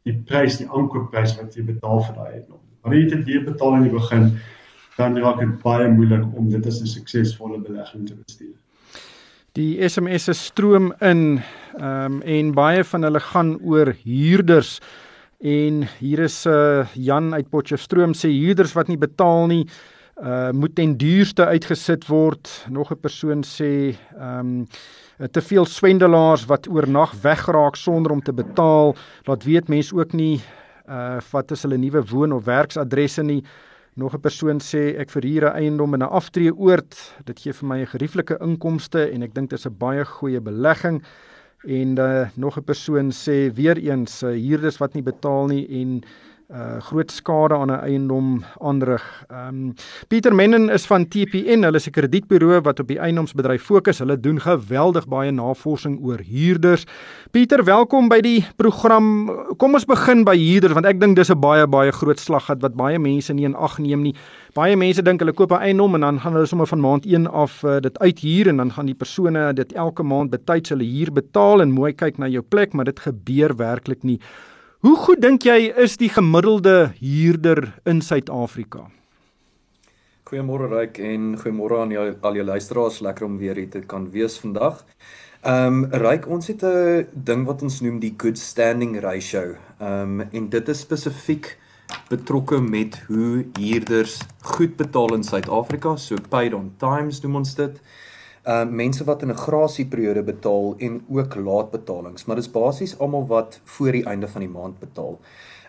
die 0.05 0.17
prys, 0.27 0.57
die 0.57 0.69
aankoopprys 0.69 1.37
wat 1.37 1.55
jy 1.55 1.63
betaal 1.63 2.01
vir 2.01 2.15
daai 2.15 2.33
eiendom. 2.33 2.61
Wanneer 2.83 3.03
jy 3.03 3.09
dit 3.09 3.25
weer 3.25 3.45
betaal 3.45 3.75
in 3.75 3.83
die 3.83 3.99
begin 3.99 4.31
dan 5.01 5.19
raak 5.19 5.41
dit 5.41 5.53
baie 5.63 5.89
moeilik 5.89 6.27
om 6.37 6.49
dit 6.53 6.67
as 6.67 6.81
'n 6.83 6.87
suksesvolle 6.97 7.61
belegging 7.61 8.07
te 8.09 8.15
bestuur. 8.15 8.57
Die 9.59 9.83
SMS'e 9.89 10.35
stroom 10.35 10.93
in 11.01 11.43
ehm 11.79 12.21
um, 12.21 12.23
en 12.23 12.53
baie 12.55 12.85
van 12.85 13.03
hulle 13.03 13.21
gaan 13.21 13.57
oor 13.63 13.95
huurders 14.05 14.81
en 15.41 15.87
hier 15.99 16.19
is 16.19 16.47
'n 16.47 16.51
uh, 16.51 16.87
Jan 16.95 17.35
uit 17.35 17.49
Potchefstroom 17.51 18.13
sê 18.15 18.29
huurders 18.29 18.75
wat 18.75 18.89
nie 18.89 18.99
betaal 18.99 19.47
nie 19.47 19.67
uh 20.23 20.51
moet 20.53 20.75
ten 20.75 20.97
duurste 20.97 21.47
uitgesit 21.47 22.07
word. 22.07 22.67
Nog 22.69 22.93
'n 22.93 23.01
persoon 23.01 23.43
sê 23.43 23.97
ehm 24.19 24.39
um, 24.39 24.67
te 25.31 25.41
veel 25.41 25.65
swendelaars 25.65 26.47
wat 26.47 26.69
oornag 26.69 27.13
wegraak 27.23 27.77
sonder 27.77 28.13
om 28.13 28.23
te 28.23 28.33
betaal. 28.33 28.97
Laat 29.25 29.45
weet 29.45 29.69
mense 29.69 29.95
ook 29.95 30.13
nie 30.13 30.41
uh 30.89 31.19
wat 31.31 31.51
is 31.51 31.63
hulle 31.63 31.79
nuwe 31.79 32.03
woon 32.03 32.33
of 32.33 32.45
werksadresse 32.45 33.23
nie. 33.23 33.43
Nog 34.01 34.15
'n 34.15 34.21
persoon 34.21 34.61
sê 34.65 34.97
ek 34.97 35.11
verhuur 35.13 35.45
'n 35.45 35.57
eiendom 35.61 35.95
in 35.95 36.03
'n 36.03 36.15
aftreeoord. 36.19 36.93
Dit 37.25 37.41
gee 37.41 37.53
vir 37.53 37.69
my 37.69 37.79
'n 37.81 37.93
gerieflike 37.95 38.39
inkomste 38.41 39.11
en 39.13 39.23
ek 39.23 39.35
dink 39.35 39.51
dit 39.51 39.59
is 39.59 39.67
'n 39.67 39.77
baie 39.77 40.05
goeie 40.05 40.41
belegging. 40.41 41.03
En 41.69 41.99
uh, 41.99 42.29
nog 42.35 42.57
'n 42.57 42.65
persoon 42.65 43.11
sê 43.13 43.53
weer 43.53 43.77
eens 43.77 44.23
uh, 44.23 44.31
huurders 44.31 44.79
wat 44.79 44.95
nie 44.95 45.03
betaal 45.03 45.47
nie 45.47 45.67
en 45.81 46.03
uh 46.51 46.81
groot 46.83 47.11
skade 47.11 47.55
aan 47.55 47.71
'n 47.71 47.81
eiendom 47.81 48.45
aanrig. 48.59 49.25
Ehm 49.29 49.49
um, 49.49 49.75
Pieter 50.09 50.35
Mennen 50.35 50.69
is 50.69 50.87
van 50.87 51.09
TPN, 51.09 51.63
hulle 51.63 51.77
is 51.77 51.87
'n 51.87 51.91
kredietburo 51.91 52.61
wat 52.61 52.81
op 52.81 52.89
die 52.89 52.99
eiendomsbedryf 52.99 53.63
fokus. 53.63 53.99
Hulle 53.99 54.21
doen 54.21 54.41
geweldig 54.41 55.07
baie 55.09 55.31
navorsing 55.31 56.01
oor 56.03 56.19
huurders. 56.19 56.87
Pieter, 57.31 57.65
welkom 57.65 58.09
by 58.09 58.21
die 58.21 58.45
program. 58.57 59.31
Kom 59.57 59.75
ons 59.75 59.85
begin 59.85 60.25
by 60.25 60.37
huurders 60.37 60.73
want 60.73 60.87
ek 60.87 61.01
dink 61.01 61.17
dis 61.17 61.31
'n 61.31 61.41
baie 61.41 61.67
baie 61.67 61.93
groot 61.93 62.19
slaggat 62.19 62.63
wat 62.63 62.75
baie 62.75 62.99
mense 62.99 63.33
nie 63.33 63.45
in 63.45 63.55
ag 63.55 63.79
neem 63.79 64.03
nie. 64.03 64.15
Baie 64.55 64.77
mense 64.77 65.03
dink 65.03 65.21
hulle 65.21 65.33
koop 65.33 65.53
'n 65.53 65.63
eiendom 65.63 65.95
en 65.95 66.01
dan 66.01 66.21
gaan 66.21 66.33
hulle 66.33 66.47
sommer 66.47 66.67
van 66.67 66.81
maand 66.81 67.07
1 67.07 67.27
af 67.31 67.63
uh, 67.65 67.79
dit 67.79 67.99
uithuur 67.99 68.49
en 68.49 68.57
dan 68.57 68.73
gaan 68.73 68.87
die 68.87 68.95
persone 68.95 69.53
dit 69.53 69.73
elke 69.73 70.03
maand 70.03 70.31
betyds 70.31 70.71
hulle 70.71 70.85
huur 70.85 71.13
betaal 71.13 71.61
en 71.61 71.71
mooi 71.71 71.93
kyk 71.93 72.19
na 72.19 72.27
jou 72.27 72.43
plek, 72.43 72.73
maar 72.73 72.85
dit 72.85 73.01
gebeur 73.01 73.57
werklik 73.57 74.03
nie. 74.03 74.19
Hoe 74.81 74.97
goed 74.97 75.21
dink 75.21 75.45
jy 75.45 75.67
is 75.85 75.99
die 76.01 76.09
gemiddelde 76.09 76.95
huurder 77.03 77.67
in 77.85 77.99
Suid-Afrika? 78.01 78.87
Goeiemôre 80.25 80.71
Ryk 80.71 81.01
en 81.05 81.27
goeiemôre 81.37 81.83
aan 81.83 81.93
jou 81.93 82.05
al 82.25 82.39
jou 82.39 82.47
luisteraars, 82.49 83.03
lekker 83.05 83.27
om 83.27 83.35
weer 83.37 83.61
hier 83.61 83.69
te 83.69 83.83
kan 83.85 84.07
wees 84.15 84.39
vandag. 84.41 84.81
Ehm 85.45 85.83
um, 85.83 86.01
Ryk, 86.01 86.31
ons 86.33 86.49
het 86.49 86.65
'n 86.65 87.05
ding 87.13 87.45
wat 87.45 87.61
ons 87.63 87.83
noem 87.85 88.01
die 88.01 88.15
good 88.17 88.39
standing 88.39 88.97
ratio. 89.05 89.59
Ehm 89.81 90.21
um, 90.21 90.29
en 90.33 90.49
dit 90.49 90.69
is 90.69 90.81
spesifiek 90.81 91.59
betrokke 92.09 92.61
met 92.61 92.97
hoe 93.09 93.45
huurders 93.61 94.21
goed 94.57 94.77
betaal 94.77 95.15
in 95.15 95.23
Suid-Afrika, 95.23 95.97
so 95.97 96.17
paid 96.29 96.55
on 96.55 96.73
times 96.79 97.21
noem 97.21 97.37
ons 97.37 97.55
dit. 97.55 97.81
Uh, 98.45 98.65
mense 98.65 99.05
wat 99.05 99.23
in 99.23 99.31
'n 99.31 99.37
grasieperiode 99.37 100.23
betaal 100.23 100.75
en 100.79 101.05
ook 101.09 101.35
laatbetalings, 101.35 102.25
maar 102.25 102.37
dis 102.37 102.51
basies 102.51 102.99
almal 102.99 103.27
wat 103.27 103.61
voor 103.65 103.93
die 103.93 104.05
einde 104.05 104.29
van 104.29 104.41
die 104.41 104.49
maand 104.49 104.79
betaal. 104.79 105.19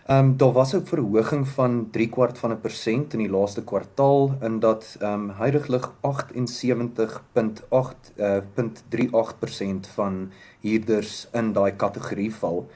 Ehm 0.06 0.18
um, 0.18 0.36
daar 0.36 0.52
was 0.52 0.74
'n 0.74 0.84
verhoging 0.84 1.48
van 1.48 1.88
3 1.90 2.08
kwart 2.08 2.38
van 2.38 2.50
'n 2.50 2.60
persent 2.60 3.12
in 3.12 3.18
die 3.18 3.30
laaste 3.30 3.64
kwartaal 3.64 4.36
in 4.40 4.60
dat 4.60 4.96
ehm 5.00 5.12
um, 5.12 5.28
huidigelik 5.28 5.88
78.8 6.00 8.12
uh, 8.16 8.36
.38% 8.54 9.88
van 9.94 10.30
huurders 10.60 11.28
in 11.32 11.52
daai 11.52 11.76
kategorie 11.76 12.34
val. 12.34 12.68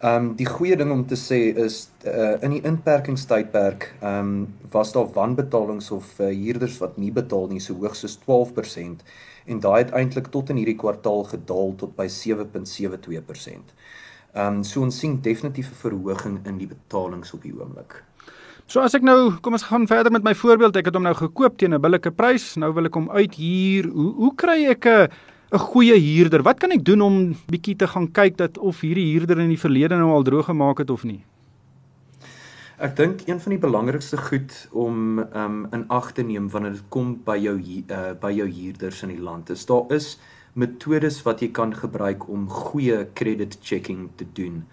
Ehm 0.00 0.14
um, 0.14 0.34
die 0.34 0.46
goeie 0.46 0.76
ding 0.76 0.92
om 0.92 1.06
te 1.06 1.16
sê 1.16 1.56
is 1.56 1.88
uh, 2.06 2.42
in 2.42 2.50
die 2.50 2.62
inperkingstydperk 2.62 3.94
ehm 4.00 4.18
um, 4.18 4.54
was 4.70 4.92
daar 4.92 5.12
wanbetalings 5.12 5.90
of 5.90 6.20
uh, 6.20 6.26
huurders 6.26 6.78
wat 6.78 6.96
nie 6.96 7.12
betaal 7.12 7.48
nie 7.48 7.60
so 7.60 7.74
hoog 7.74 7.96
soos 7.96 8.18
12% 8.18 9.02
en 9.46 9.60
daai 9.60 9.84
het 9.84 9.92
eintlik 9.94 10.26
tot 10.34 10.50
in 10.50 10.56
hierdie 10.60 10.78
kwartaal 10.78 11.24
gedaal 11.24 11.74
tot 11.76 11.96
by 11.96 12.06
7.72%. 12.06 13.74
Ehm 14.36 14.58
um, 14.58 14.64
so 14.64 14.82
ons 14.84 14.98
sien 14.98 15.20
definitief 15.22 15.70
'n 15.70 15.80
verhoging 15.82 16.38
in 16.46 16.58
die 16.58 16.66
betalings 16.66 17.32
op 17.32 17.42
die 17.42 17.54
oomblik. 17.56 18.02
So 18.66 18.80
as 18.80 18.94
ek 18.94 19.02
nou, 19.02 19.32
kom 19.40 19.52
ons 19.52 19.62
gaan 19.62 19.86
verder 19.86 20.12
met 20.12 20.24
my 20.26 20.34
voorbeeld. 20.34 20.76
Ek 20.76 20.84
het 20.90 20.94
hom 20.94 21.02
nou 21.06 21.14
gekoop 21.14 21.56
teen 21.56 21.74
'n 21.74 21.80
billike 21.80 22.10
prys. 22.10 22.56
Nou 22.56 22.72
wil 22.74 22.84
ek 22.84 22.94
hom 22.94 23.10
uithuur. 23.10 23.86
Hoe 23.88 24.12
hoe 24.14 24.34
kry 24.34 24.66
ek 24.66 24.86
'n 24.86 25.08
'n 25.52 25.58
goeie 25.58 25.94
huurder? 25.94 26.42
Wat 26.42 26.58
kan 26.58 26.72
ek 26.72 26.84
doen 26.84 27.00
om 27.00 27.36
bietjie 27.46 27.76
te 27.76 27.86
gaan 27.86 28.12
kyk 28.12 28.36
dat 28.36 28.58
of 28.58 28.80
hierdie 28.80 29.12
huurder 29.12 29.38
in 29.38 29.48
die 29.48 29.60
verlede 29.60 29.96
nou 29.96 30.10
al 30.10 30.22
droog 30.22 30.46
gemaak 30.46 30.78
het 30.78 30.90
of 30.90 31.04
nie? 31.04 31.24
Ek 32.76 32.92
dink 32.92 33.22
een 33.24 33.38
van 33.40 33.54
die 33.54 33.60
belangrikste 33.60 34.18
goed 34.20 34.52
om 34.76 35.18
um 35.18 35.62
in 35.72 35.86
ag 35.88 36.10
te 36.12 36.20
neem 36.22 36.50
wanneer 36.52 36.74
dit 36.74 36.88
kom 36.92 37.14
by 37.24 37.38
jou 37.40 37.54
uh, 37.56 38.10
by 38.20 38.28
jou 38.36 38.44
huurders 38.44 38.98
in 39.06 39.14
die 39.14 39.22
land 39.24 39.48
is 39.54 39.62
daar 39.64 39.88
is 39.96 40.18
metodes 40.52 41.22
wat 41.24 41.40
jy 41.40 41.48
kan 41.56 41.72
gebruik 41.72 42.26
om 42.28 42.42
goeie 42.52 42.98
credit 43.16 43.56
checking 43.62 44.10
te 44.20 44.26
doen. 44.36 44.66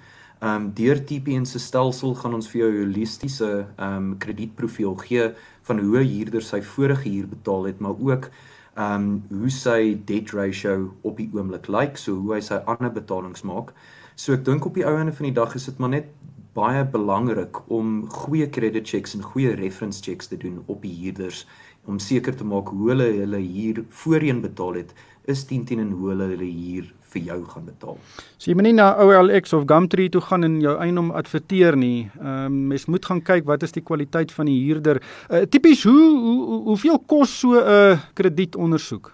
Um 0.43 0.65
deur 0.75 0.99
TPN 0.99 1.47
se 1.47 1.61
stelsel 1.63 2.11
gaan 2.19 2.35
ons 2.35 2.49
vir 2.51 2.65
jou 2.65 2.71
'n 2.73 2.81
holistiese 2.81 3.51
um 3.79 4.17
kredietprofiel 4.19 4.99
gee 5.07 5.31
van 5.63 5.79
hoe 5.79 6.03
'n 6.03 6.07
huurder 6.07 6.41
sy 6.41 6.59
vorige 6.61 7.07
huur 7.07 7.27
betaal 7.27 7.63
het, 7.71 7.79
maar 7.79 7.95
ook 7.95 8.29
um 8.75 9.23
hoe 9.29 9.49
sy 9.49 9.95
debt 10.05 10.33
ratio 10.33 10.91
op 11.03 11.17
die 11.17 11.29
oomblik 11.31 11.67
lyk, 11.67 11.97
so 11.97 12.19
hoe 12.19 12.33
hy 12.33 12.41
sy 12.41 12.59
ander 12.67 12.91
betalings 12.91 13.43
maak. 13.43 13.71
So 14.15 14.33
ek 14.33 14.43
dink 14.43 14.65
op 14.65 14.73
die 14.75 14.85
ou 14.85 14.97
einde 14.97 15.13
van 15.13 15.25
die 15.25 15.39
dag 15.41 15.55
is 15.55 15.65
dit 15.65 15.79
maar 15.79 15.89
net 15.89 16.11
baie 16.53 16.85
belangrik 16.85 17.59
om 17.71 18.09
goeie 18.09 18.49
credit 18.49 18.87
checks 18.87 19.15
en 19.15 19.21
goeie 19.21 19.55
reference 19.55 20.03
checks 20.03 20.27
te 20.27 20.37
doen 20.37 20.63
op 20.65 20.81
die 20.81 20.93
huurders 21.01 21.45
om 21.85 21.99
seker 21.99 22.35
te 22.35 22.45
maak 22.47 22.69
hoe 22.71 22.89
hulle 22.89 23.09
hulle 23.19 23.39
huur 23.41 23.83
voorheen 23.89 24.41
betaal 24.41 24.73
het 24.81 24.93
is 25.25 25.45
10 25.49 25.65
10 25.65 25.79
en 25.79 25.91
hoe 25.91 26.09
hulle 26.09 26.27
hulle 26.33 26.49
huur 26.49 26.91
vir 27.13 27.21
jou 27.29 27.39
gaan 27.45 27.65
betaal. 27.65 27.97
So 28.37 28.49
jy 28.49 28.55
moet 28.57 28.67
nie 28.69 28.75
na 28.77 28.89
OLX 28.99 29.53
of 29.53 29.67
Gumtree 29.69 30.11
toe 30.11 30.21
gaan 30.25 30.45
en 30.47 30.59
jou 30.63 30.73
eienaam 30.81 31.11
adverteer 31.15 31.77
nie. 31.77 32.09
Ehm 32.19 32.45
um, 32.45 32.61
mens 32.73 32.87
moet 32.91 33.05
gaan 33.05 33.21
kyk 33.21 33.45
wat 33.49 33.63
is 33.63 33.75
die 33.75 33.85
kwaliteit 33.85 34.33
van 34.35 34.49
die 34.49 34.59
huurder. 34.65 35.01
Uh, 35.29 35.43
Tipies 35.49 35.83
hoe, 35.87 36.07
hoe 36.19 36.61
hoeveel 36.69 36.99
kos 36.99 37.39
so 37.39 37.53
'n 37.59 37.75
uh, 37.75 37.99
kredietondersoek? 38.13 39.13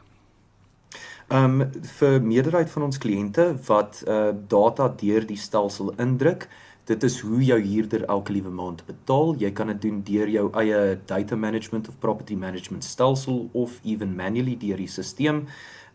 Ehm 1.30 1.62
um, 1.62 1.72
vir 2.00 2.22
meerderheid 2.22 2.70
van 2.70 2.84
ons 2.84 2.98
kliënte 2.98 3.52
wat 3.68 4.04
uh 4.08 4.32
data 4.48 4.88
deur 5.02 5.26
die 5.26 5.38
stelsel 5.38 5.94
indruk, 5.98 6.48
dit 6.90 7.04
is 7.06 7.20
hoe 7.22 7.42
jou 7.46 7.60
huurder 7.62 8.06
elke 8.10 8.34
liewe 8.34 8.50
maand 8.50 8.82
betaal. 8.88 9.36
Jy 9.38 9.52
kan 9.54 9.70
dit 9.74 9.82
doen 9.82 10.00
deur 10.06 10.30
jou 10.34 10.48
eie 10.58 10.80
data 11.10 11.38
management 11.38 11.90
of 11.92 12.00
property 12.02 12.36
management 12.36 12.84
stelsel 12.84 13.50
of 13.54 13.78
even 13.84 14.16
manually 14.18 14.56
deur 14.58 14.82
die 14.82 14.90
stelsel. 14.90 15.46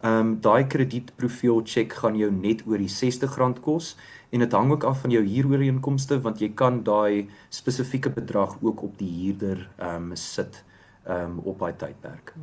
Ehm 0.05 0.21
um, 0.21 0.33
daai 0.45 0.67
kredietprofiel 0.69 1.63
check 1.65 1.95
gaan 2.03 2.19
jou 2.21 2.29
net 2.31 2.63
oor 2.69 2.79
die 2.79 2.91
R60 2.91 3.61
kos 3.65 3.95
en 4.31 4.43
dit 4.45 4.53
hang 4.53 4.73
ook 4.75 4.85
af 4.85 5.01
van 5.01 5.15
jou 5.15 5.23
huurooreenkomste 5.25 6.19
want 6.21 6.43
jy 6.43 6.51
kan 6.55 6.83
daai 6.85 7.31
spesifieke 7.49 8.11
bedrag 8.11 8.59
ook 8.61 8.83
op 8.83 8.99
die 8.99 9.09
huurder 9.09 9.65
ehm 9.79 10.13
um, 10.13 10.17
sit 10.17 10.63
ehm 11.07 11.39
um, 11.39 11.41
op 11.45 11.59
daai 11.59 11.73
tydperk. 11.73 12.35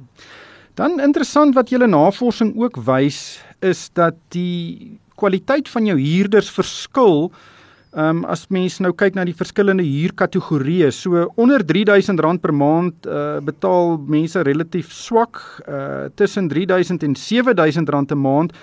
Dan 0.75 0.99
interessant 0.99 1.55
wat 1.55 1.69
julle 1.69 1.87
navorsing 1.87 2.55
ook 2.57 2.81
wys 2.87 3.41
is 3.59 3.89
dat 3.93 4.15
die 4.33 4.99
kwaliteit 5.15 5.69
van 5.69 5.85
jou 5.85 5.99
huurders 5.99 6.49
verskil 6.49 7.31
Ehm 7.91 8.21
um, 8.21 8.25
as 8.25 8.45
mens 8.47 8.77
nou 8.79 8.93
kyk 8.95 9.17
na 9.17 9.25
die 9.27 9.35
verskillende 9.35 9.83
huurkategorieë, 9.83 10.93
so 10.95 11.25
onder 11.35 11.59
R3000 11.59 12.39
per 12.39 12.53
maand 12.55 13.03
uh, 13.03 13.41
betaal 13.43 13.97
mense 14.07 14.39
relatief 14.47 14.93
swak, 14.95 15.41
uh, 15.67 16.05
tussen 16.15 16.47
R3000 16.47 17.03
en 17.03 17.17
R7000 17.19 18.15
'n 18.15 18.21
maand 18.21 18.55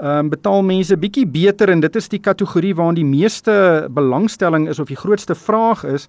ehm 0.00 0.24
um, 0.24 0.30
betaal 0.32 0.62
mense 0.64 0.96
bietjie 0.96 1.26
beter 1.26 1.68
en 1.68 1.80
dit 1.80 1.96
is 1.96 2.08
die 2.08 2.18
kategorie 2.20 2.74
waarin 2.74 2.94
die 2.94 3.04
meeste 3.04 3.88
belangstelling 3.90 4.68
is 4.68 4.80
of 4.80 4.88
die 4.88 4.96
grootste 4.96 5.34
vraag 5.34 5.84
is. 5.84 6.08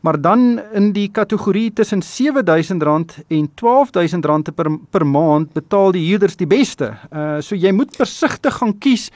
Maar 0.00 0.20
dan 0.20 0.60
in 0.72 0.92
die 0.92 1.08
kategorie 1.08 1.72
tussen 1.72 2.00
R7000 2.00 3.26
en 3.28 3.48
R12000 3.48 4.54
per 4.54 4.70
per 4.90 5.06
maand 5.06 5.52
betaal 5.52 5.92
die 5.92 6.06
huurders 6.08 6.36
die 6.36 6.46
beste. 6.46 6.94
Uh 7.10 7.40
so 7.40 7.56
jy 7.56 7.72
moet 7.72 7.96
versigtig 7.96 8.54
gaan 8.54 8.78
kies 8.78 9.10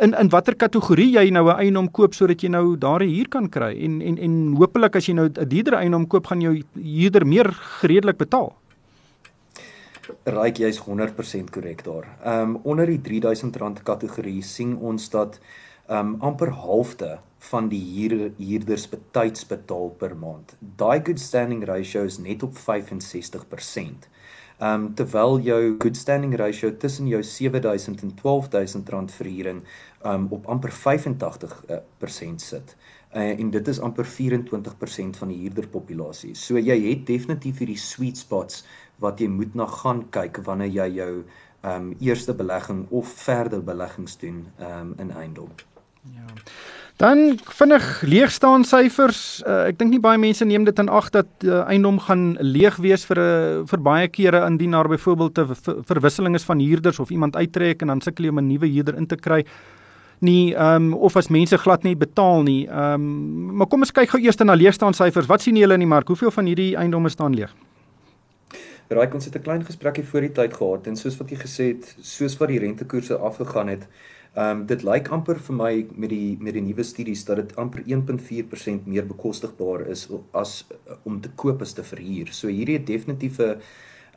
in 0.00 0.14
in 0.14 0.28
watter 0.28 0.54
kategorie 0.54 1.10
jy 1.12 1.30
nou 1.30 1.48
'n 1.48 1.58
eiendom 1.58 1.90
koop 1.90 2.14
sodat 2.14 2.42
jy 2.42 2.48
nou 2.48 2.76
daar 2.76 3.02
'n 3.02 3.08
huur 3.08 3.28
kan 3.28 3.48
kry 3.48 3.72
en 3.84 4.00
en 4.02 4.18
en 4.18 4.56
hopelik 4.56 4.96
as 4.96 5.06
jy 5.06 5.14
nou 5.14 5.28
'n 5.28 5.48
duurder 5.48 5.74
eiendom 5.74 6.06
koop 6.06 6.26
gaan 6.26 6.40
jou 6.40 6.62
huurder 6.74 7.26
meer 7.26 7.48
redelik 7.82 8.18
betaal. 8.18 8.52
Ryk 10.24 10.56
jy's 10.58 10.78
100% 10.78 11.50
korrek 11.50 11.84
daar. 11.84 12.06
Ehm 12.24 12.56
um, 12.56 12.60
onder 12.64 12.86
die 12.86 12.98
R3000 12.98 13.82
kategorie 13.82 14.42
sien 14.42 14.76
ons 14.76 15.10
dat 15.10 15.40
ehm 15.88 15.98
um, 15.98 16.16
amper 16.20 16.50
halfte 16.50 17.18
van 17.38 17.68
die 17.68 17.82
huur, 17.94 18.32
huurders 18.36 18.88
betyds 18.88 19.46
betaal 19.46 19.90
per 19.98 20.16
maand. 20.16 20.56
Daai 20.58 21.00
good 21.04 21.20
standing 21.20 21.64
ratio 21.64 22.04
is 22.04 22.18
net 22.18 22.42
op 22.42 22.54
65%. 22.54 24.08
Ehm 24.58 24.84
um, 24.84 24.94
terwyl 24.94 25.38
jou 25.40 25.76
good 25.78 25.96
standing 25.96 26.34
ratio 26.34 26.76
tussen 26.76 27.06
jou 27.06 27.22
7000 27.22 28.02
en 28.02 28.14
12000 28.14 28.88
rand 28.88 29.12
verhuuring 29.12 29.62
um 30.02 30.26
op 30.30 30.46
amper 30.46 30.72
85% 30.72 30.74
uh, 31.70 32.36
sit. 32.36 32.76
Uh, 33.14 33.38
en 33.38 33.50
dit 33.50 33.68
is 33.68 33.80
amper 33.80 34.06
24% 34.06 35.18
van 35.18 35.28
die 35.28 35.38
huurderpopulasie. 35.38 36.34
So 36.34 36.58
jy 36.58 36.76
het 36.88 37.06
definitief 37.06 37.62
hierdie 37.62 37.78
sweet 37.78 38.18
spots 38.18 38.64
wat 38.98 39.20
jy 39.20 39.28
moet 39.30 39.54
na 39.54 39.66
gaan 39.66 40.08
kyk 40.10 40.42
wanneer 40.44 40.74
jy 40.74 40.88
jou 40.96 41.12
um 41.62 41.94
eerste 42.00 42.34
belegging 42.34 42.86
of 42.90 43.08
verder 43.22 43.62
beleggings 43.62 44.18
doen 44.18 44.46
um 44.58 44.94
in 44.98 45.10
eiendom. 45.10 45.54
Ja. 46.14 46.26
Dan 46.98 47.38
vinnig 47.54 48.02
leegstaan 48.02 48.64
syfers. 48.66 49.38
Uh, 49.46 49.68
ek 49.70 49.76
dink 49.78 49.92
nie 49.94 50.00
baie 50.02 50.18
mense 50.18 50.42
neem 50.42 50.64
dit 50.66 50.80
in 50.82 50.88
ag 50.90 51.12
dat 51.14 51.28
uh, 51.46 51.60
eiendom 51.70 52.00
gaan 52.02 52.32
leeg 52.42 52.80
wees 52.82 53.04
vir 53.06 53.20
'n 53.22 53.28
uh, 53.62 53.66
vir 53.70 53.80
baie 53.86 54.08
kere 54.10 54.40
indien 54.46 54.74
daar 54.74 54.90
byvoorbeeld 54.90 55.38
'n 55.38 55.84
verwisseling 55.86 56.34
is 56.34 56.42
van 56.42 56.58
huurders 56.58 56.98
of 56.98 57.10
iemand 57.10 57.36
uittrek 57.36 57.82
en 57.82 57.86
dan 57.86 58.00
sukkel 58.00 58.24
jy 58.24 58.30
om 58.30 58.40
'n 58.42 58.48
nuwe 58.50 58.66
huurder 58.66 58.96
in 58.96 59.06
te 59.06 59.14
kry. 59.16 59.44
Nie 60.20 60.54
ehm 60.54 60.90
um, 60.90 60.94
of 60.94 61.16
as 61.16 61.28
mense 61.28 61.58
glad 61.58 61.82
nie 61.82 61.94
betaal 61.94 62.42
nie. 62.42 62.66
Ehm 62.66 62.94
um, 62.94 63.56
maar 63.56 63.66
kom 63.66 63.80
ons 63.80 63.92
kyk 63.92 64.10
gou 64.10 64.20
eers 64.20 64.36
na 64.36 64.54
leegstaan 64.54 64.94
syfers. 64.94 65.26
Wat 65.26 65.40
sien 65.40 65.56
julle 65.56 65.74
in 65.74 65.80
die 65.80 65.94
mark? 65.94 66.08
Hoeveel 66.08 66.30
van 66.30 66.46
hierdie 66.46 66.76
eiendomme 66.76 67.08
staan 67.08 67.34
leeg? 67.34 67.54
Raai 68.88 69.08
ons 69.14 69.24
het 69.24 69.36
'n 69.36 69.42
klein 69.42 69.64
gesprekkie 69.64 70.04
voor 70.04 70.20
die 70.20 70.32
tyd 70.32 70.52
gehad 70.54 70.86
en 70.86 70.96
soos 70.96 71.16
wat 71.16 71.30
jy 71.30 71.36
gesê 71.36 71.64
het, 71.76 71.96
soos 72.00 72.36
wat 72.38 72.48
die 72.48 72.58
rentekoerse 72.58 73.14
afgegaan 73.14 73.68
het, 73.68 73.86
Ehm 74.38 74.60
um, 74.60 74.66
dit 74.70 74.82
lyk 74.86 75.08
amper 75.10 75.38
vir 75.42 75.56
my 75.58 75.70
met 75.98 76.12
die 76.12 76.36
met 76.38 76.54
die 76.54 76.62
nuwe 76.62 76.84
studies 76.86 77.24
dat 77.26 77.40
dit 77.40 77.54
amper 77.58 77.80
1.4% 77.82 78.84
meer 78.86 79.06
bekostigbaar 79.06 79.82
is 79.90 80.04
as 80.30 80.52
om 81.02 81.16
te 81.20 81.30
koop 81.42 81.62
as 81.64 81.72
te 81.74 81.82
verhuur. 81.82 82.30
So 82.30 82.46
hierdie 82.46 82.76
het 82.76 82.86
definitief 82.86 83.40
'n 83.40 83.56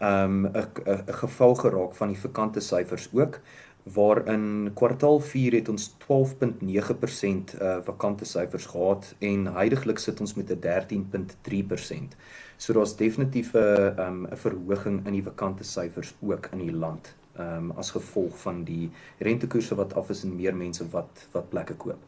ehm 0.09 0.45
'n 0.45 0.67
'n 0.85 1.17
geval 1.21 1.55
geraak 1.63 1.95
van 1.99 2.13
die 2.13 2.21
vakante 2.25 2.61
syfers 2.61 3.09
ook 3.13 3.39
waarin 3.83 4.71
kwartaal 4.73 5.19
4 5.19 5.53
het 5.53 5.69
ons 5.69 5.89
12.9% 6.05 7.55
uh 7.61 7.77
vakante 7.89 8.25
syfers 8.25 8.65
gehad 8.65 9.15
en 9.19 9.47
heidaglik 9.55 9.99
sit 9.99 10.21
ons 10.21 10.35
met 10.35 10.51
'n 10.51 10.59
13.3%. 10.59 12.15
So 12.57 12.73
daar's 12.73 12.95
definitief 12.95 13.53
'n 13.53 13.99
um, 13.99 14.27
'n 14.29 14.37
verhoging 14.37 15.05
in 15.07 15.13
die 15.13 15.23
vakante 15.23 15.63
syfers 15.63 16.13
ook 16.21 16.49
in 16.51 16.59
die 16.59 16.77
land 16.85 17.15
ehm 17.37 17.57
um, 17.57 17.71
as 17.77 17.91
gevolg 17.91 18.37
van 18.37 18.63
die 18.63 18.89
rentekoerse 19.17 19.75
wat 19.75 19.93
af 19.93 20.09
is 20.09 20.23
en 20.23 20.35
meer 20.35 20.55
mense 20.55 20.89
wat 20.91 21.27
wat 21.31 21.49
plekke 21.49 21.73
koop. 21.73 21.99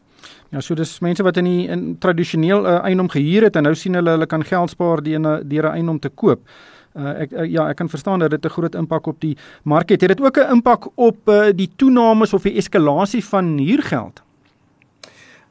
Ja, 0.50 0.60
so 0.60 0.74
dis 0.74 0.98
mense 1.00 1.22
wat 1.22 1.36
in 1.36 1.44
die 1.44 1.66
in 1.68 1.96
tradisioneel 1.98 2.62
'n 2.62 2.66
uh, 2.66 2.84
eiendom 2.84 3.08
gehuur 3.08 3.42
het 3.42 3.56
en 3.56 3.62
nou 3.62 3.74
sien 3.74 3.94
hulle 3.94 4.10
hulle 4.10 4.26
kan 4.26 4.44
geld 4.44 4.70
spaar 4.70 5.02
deur 5.02 5.18
'n 5.18 5.48
deur 5.48 5.64
'n 5.64 5.74
eiendom 5.74 5.98
te 5.98 6.08
koop. 6.08 6.40
Uh, 6.94 7.20
ek 7.20 7.32
uh, 7.32 7.44
ja, 7.50 7.68
ek 7.68 7.76
kan 7.76 7.88
verstaan 7.88 8.18
dat 8.18 8.30
dit 8.30 8.44
'n 8.44 8.48
groot 8.48 8.74
impak 8.74 9.06
op 9.06 9.20
die 9.20 9.36
mark 9.62 9.88
het. 9.88 10.00
Het 10.00 10.16
dit 10.16 10.20
ook 10.20 10.36
'n 10.38 10.50
impak 10.50 10.86
op 10.94 11.28
uh, 11.28 11.50
die 11.54 11.70
toenames 11.76 12.32
of 12.32 12.42
die 12.42 12.56
eskalasie 12.56 13.24
van 13.24 13.58
huurgeld? 13.58 14.22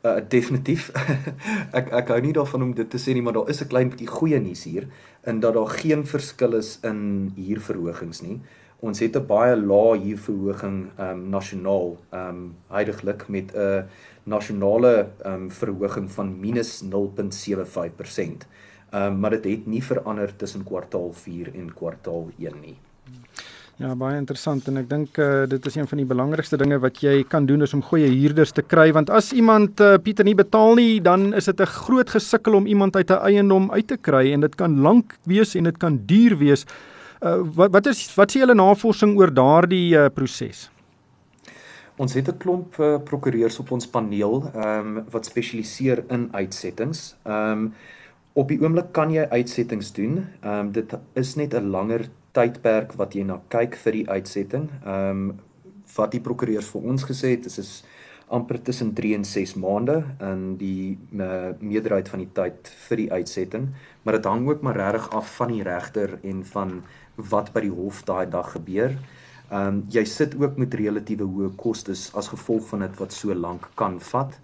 Uh, 0.03 0.19
definitief. 0.27 0.91
ek 1.79 1.91
ek 1.91 2.07
hou 2.07 2.21
nie 2.21 2.33
daarvan 2.33 2.61
om 2.61 2.73
dit 2.73 2.89
te 2.89 2.97
sê 2.97 3.13
nie, 3.13 3.21
maar 3.21 3.33
daar 3.33 3.49
is 3.49 3.61
'n 3.61 3.67
klein 3.67 3.89
bietjie 3.89 4.07
goeie 4.07 4.39
nuus 4.39 4.63
hier 4.63 4.87
in 5.25 5.39
dat 5.39 5.53
daar 5.53 5.67
geen 5.67 6.05
verskil 6.05 6.53
is 6.53 6.79
in 6.83 7.31
huurverhogings 7.35 8.21
nie. 8.21 8.41
Ons 8.83 8.99
het 8.99 9.15
'n 9.15 9.25
baie 9.27 9.55
lae 9.55 9.99
huurverhoging 9.99 10.77
ehm 10.97 11.09
um, 11.09 11.29
nasionaal 11.29 11.97
ehm 12.11 12.29
um, 12.29 12.55
heidaglik 12.67 13.27
met 13.27 13.53
'n 13.55 13.85
nasionale 14.23 15.07
ehm 15.23 15.33
um, 15.33 15.51
verhoging 15.51 16.11
van 16.11 16.39
minus 16.39 16.83
0.75%. 16.83 18.47
Ehm 18.91 19.03
um, 19.03 19.19
maar 19.19 19.29
dit 19.29 19.45
het 19.45 19.65
nie 19.65 19.83
verander 19.83 20.35
tussen 20.35 20.63
kwartaal 20.63 21.13
4 21.13 21.55
en 21.55 21.73
kwartaal 21.73 22.29
1 22.37 22.59
nie. 22.61 22.77
Ja, 23.75 23.95
baie 23.95 24.17
interessant 24.17 24.67
en 24.67 24.77
ek 24.77 24.89
dink 24.89 25.17
uh, 25.17 25.47
dit 25.49 25.65
is 25.65 25.75
een 25.75 25.87
van 25.87 25.97
die 25.97 26.05
belangrikste 26.05 26.57
dinge 26.57 26.77
wat 26.79 26.99
jy 27.01 27.23
kan 27.23 27.45
doen 27.45 27.61
is 27.61 27.73
om 27.73 27.81
goeie 27.81 28.05
huurders 28.11 28.51
te 28.51 28.61
kry 28.61 28.91
want 28.93 29.09
as 29.09 29.31
iemand 29.33 29.81
uh, 29.81 29.95
Pieter 29.97 30.25
nie 30.25 30.35
betaal 30.35 30.75
nie, 30.75 31.01
dan 31.01 31.33
is 31.33 31.45
dit 31.45 31.61
'n 31.61 31.65
groot 31.65 32.09
gesukkel 32.09 32.53
om 32.53 32.65
iemand 32.65 32.95
uit 32.95 33.09
'n 33.09 33.23
eiendom 33.31 33.71
uit 33.71 33.87
te 33.87 33.97
kry 33.97 34.31
en 34.33 34.41
dit 34.41 34.55
kan 34.55 34.79
lank 34.79 35.17
wees 35.23 35.55
en 35.55 35.63
dit 35.63 35.77
kan 35.77 36.01
duur 36.05 36.37
wees. 36.37 36.65
Uh, 37.23 37.39
wat 37.55 37.71
wat 37.71 37.85
is 37.87 38.03
wat 38.17 38.33
sê 38.33 38.41
julle 38.41 38.55
navorsing 38.55 39.13
oor 39.15 39.31
daardie 39.31 39.95
uh, 39.95 40.09
proses? 40.11 40.65
Ons 41.95 42.15
het 42.17 42.27
'n 42.27 42.37
klomp 42.37 42.75
uh, 42.79 42.97
prokureurs 42.99 43.59
op 43.59 43.71
ons 43.71 43.87
paneel 43.87 44.51
ehm 44.51 44.97
um, 44.97 45.05
wat 45.13 45.25
spesialiseer 45.25 46.03
in 46.09 46.27
uitsettings. 46.33 47.15
Ehm 47.23 47.51
um, 47.51 47.73
op 48.33 48.47
die 48.47 48.59
oomblik 48.61 48.91
kan 48.91 49.11
jy 49.11 49.23
uitsettings 49.29 49.93
doen. 49.93 50.27
Ehm 50.41 50.59
um, 50.59 50.71
dit 50.71 50.93
is 51.13 51.35
net 51.35 51.53
'n 51.53 51.69
langer 51.69 52.09
tydperk 52.31 52.93
wat 52.93 53.13
jy 53.13 53.23
na 53.23 53.41
kyk 53.47 53.75
vir 53.75 53.91
die 53.91 54.09
uitsetting. 54.09 54.69
Ehm 54.85 55.09
um, 55.09 55.39
wat 55.95 56.11
die 56.11 56.21
prokureurs 56.21 56.67
vir 56.67 56.81
ons 56.81 57.03
gesê 57.03 57.29
het, 57.37 57.45
is 57.45 57.57
is 57.57 57.83
amper 58.33 58.61
tussen 58.61 58.93
3 58.93 59.13
en 59.15 59.25
6 59.25 59.53
maande 59.61 60.03
in 60.21 60.57
die 60.57 60.97
uh, 61.13 61.53
meerderheid 61.59 62.09
van 62.09 62.23
die 62.23 62.29
tyd 62.33 62.71
vir 62.87 63.01
die 63.03 63.11
uitsetting, 63.11 63.69
maar 64.03 64.17
dit 64.17 64.25
hang 64.25 64.47
ook 64.47 64.61
maar 64.65 64.79
regtig 64.79 65.09
af 65.13 65.35
van 65.35 65.53
die 65.53 65.63
regter 65.63 66.17
en 66.23 66.45
van 66.45 66.81
wat 67.15 67.53
by 67.53 67.61
die 67.61 67.73
hof 67.73 68.03
daai 68.03 68.29
dag 68.29 68.51
gebeur. 68.51 68.97
Ehm 69.51 69.67
um, 69.67 69.83
jy 69.89 70.05
sit 70.05 70.35
ook 70.39 70.57
met 70.57 70.73
relatiewe 70.73 71.27
hoë 71.29 71.51
kostes 71.55 72.09
as 72.17 72.31
gevolg 72.31 72.65
van 72.71 72.79
dit 72.79 72.99
wat 72.99 73.13
so 73.13 73.33
lank 73.33 73.69
kan 73.75 73.99
vat. 73.99 74.39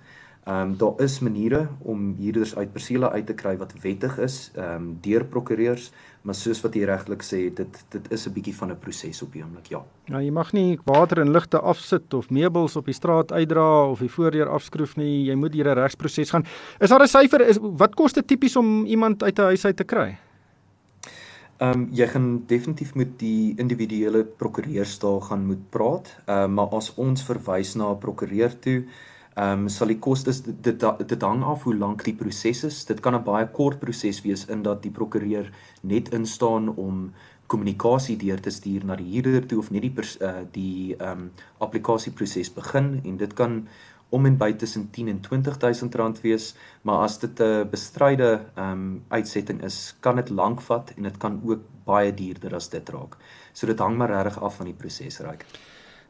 Ehm 0.49 0.61
um, 0.61 0.77
daar 0.77 1.01
is 1.05 1.19
maniere 1.19 1.67
om 1.79 2.15
huurders 2.19 2.55
uit 2.55 2.71
persele 2.73 3.09
uit 3.09 3.25
te 3.25 3.33
kry 3.33 3.57
wat 3.57 3.73
wettig 3.81 4.17
is, 4.17 4.51
ehm 4.55 4.75
um, 4.75 4.97
deur 5.01 5.25
prokureurs, 5.25 5.91
maar 6.21 6.35
soos 6.35 6.61
wat 6.61 6.75
jy 6.75 6.85
regtelik 6.85 7.25
sê, 7.25 7.41
dit 7.53 7.81
dit 7.89 8.11
is 8.11 8.27
'n 8.27 8.33
bietjie 8.33 8.55
van 8.55 8.71
'n 8.71 8.79
proses 8.79 9.21
op 9.21 9.33
die 9.33 9.43
oomblik, 9.43 9.67
ja. 9.67 9.81
Ja, 10.05 10.21
jy 10.21 10.31
mag 10.31 10.53
nie 10.53 10.79
water 10.85 11.19
en 11.19 11.31
ligte 11.31 11.59
afsit 11.59 12.13
of 12.13 12.29
meubels 12.29 12.75
op 12.75 12.85
die 12.85 12.93
straat 12.93 13.31
uitdra 13.31 13.89
of 13.89 13.99
die 13.99 14.11
voordeur 14.11 14.49
afskroef 14.49 14.95
nie. 14.95 15.25
Jy 15.25 15.35
moet 15.35 15.51
deur 15.51 15.69
'n 15.69 15.79
regsproses 15.79 16.29
gaan. 16.29 16.45
Is 16.79 16.89
daar 16.89 17.01
'n 17.01 17.07
syfer 17.07 17.41
is 17.47 17.57
wat 17.61 17.95
kos 17.95 18.13
dit 18.13 18.27
tipies 18.27 18.55
om 18.55 18.85
iemand 18.85 19.23
uit 19.23 19.39
'n 19.39 19.41
huis 19.41 19.65
uit 19.65 19.77
te 19.77 19.83
kry? 19.83 20.17
Ehm 21.59 21.81
um, 21.81 21.87
jy 21.91 22.07
gaan 22.07 22.43
definitief 22.47 22.95
met 22.95 23.19
die 23.19 23.53
individuele 23.59 24.23
prokureurs 24.23 24.99
daar 24.99 25.21
gaan 25.21 25.45
moet 25.45 25.69
praat. 25.69 26.15
Ehm 26.25 26.49
uh, 26.49 26.55
maar 26.55 26.75
as 26.79 26.93
ons 26.95 27.23
verwys 27.23 27.75
na 27.75 27.91
'n 27.91 27.99
prokureur 27.99 28.59
toe, 28.59 28.83
Ehm 29.39 29.61
um, 29.61 29.67
sal 29.71 29.87
die 29.87 29.99
kostes 30.03 30.41
dit, 30.43 30.57
dit 30.63 30.85
dit 31.07 31.21
hang 31.23 31.43
af 31.47 31.63
hoe 31.63 31.75
lank 31.77 32.03
die 32.03 32.15
proses 32.17 32.63
is. 32.67 32.85
Dit 32.85 32.99
kan 32.99 33.15
'n 33.15 33.23
baie 33.23 33.47
kort 33.47 33.79
proses 33.79 34.21
wees 34.25 34.45
in 34.45 34.63
dat 34.63 34.81
die 34.83 34.91
prokureur 34.91 35.51
net 35.81 36.09
instaan 36.13 36.69
om 36.75 37.13
kommunikasie 37.47 38.17
deur 38.17 38.41
te 38.41 38.49
stuur 38.49 38.85
na 38.85 38.95
die 38.95 39.11
huurder 39.13 39.45
toe 39.47 39.59
of 39.59 39.71
net 39.71 39.81
die 39.81 39.93
uh, 40.21 40.33
die 40.51 40.95
ehm 40.97 41.11
um, 41.11 41.31
applikasieproses 41.57 42.53
begin 42.53 43.01
en 43.03 43.17
dit 43.17 43.33
kan 43.33 43.67
om 44.09 44.25
en 44.25 44.37
by 44.37 44.53
tussen 44.53 44.89
10 44.91 45.07
en 45.07 45.19
20000 45.21 45.95
rand 45.95 46.21
wees, 46.21 46.55
maar 46.81 47.03
as 47.05 47.19
dit 47.19 47.39
'n 47.39 47.67
bestryde 47.69 48.45
ehm 48.55 48.71
um, 48.71 49.03
uitsetting 49.07 49.63
is, 49.63 49.95
kan 49.99 50.15
dit 50.15 50.29
lank 50.29 50.61
vat 50.61 50.93
en 50.95 51.03
dit 51.03 51.17
kan 51.17 51.41
ook 51.45 51.61
baie 51.85 52.13
duurder 52.13 52.55
as 52.55 52.69
dit 52.69 52.89
raak. 52.89 53.17
So 53.53 53.67
dit 53.67 53.79
hang 53.79 53.97
maar 53.97 54.09
regtig 54.09 54.41
af 54.41 54.55
van 54.55 54.65
die 54.65 54.73
proses 54.73 55.19
raak. 55.19 55.45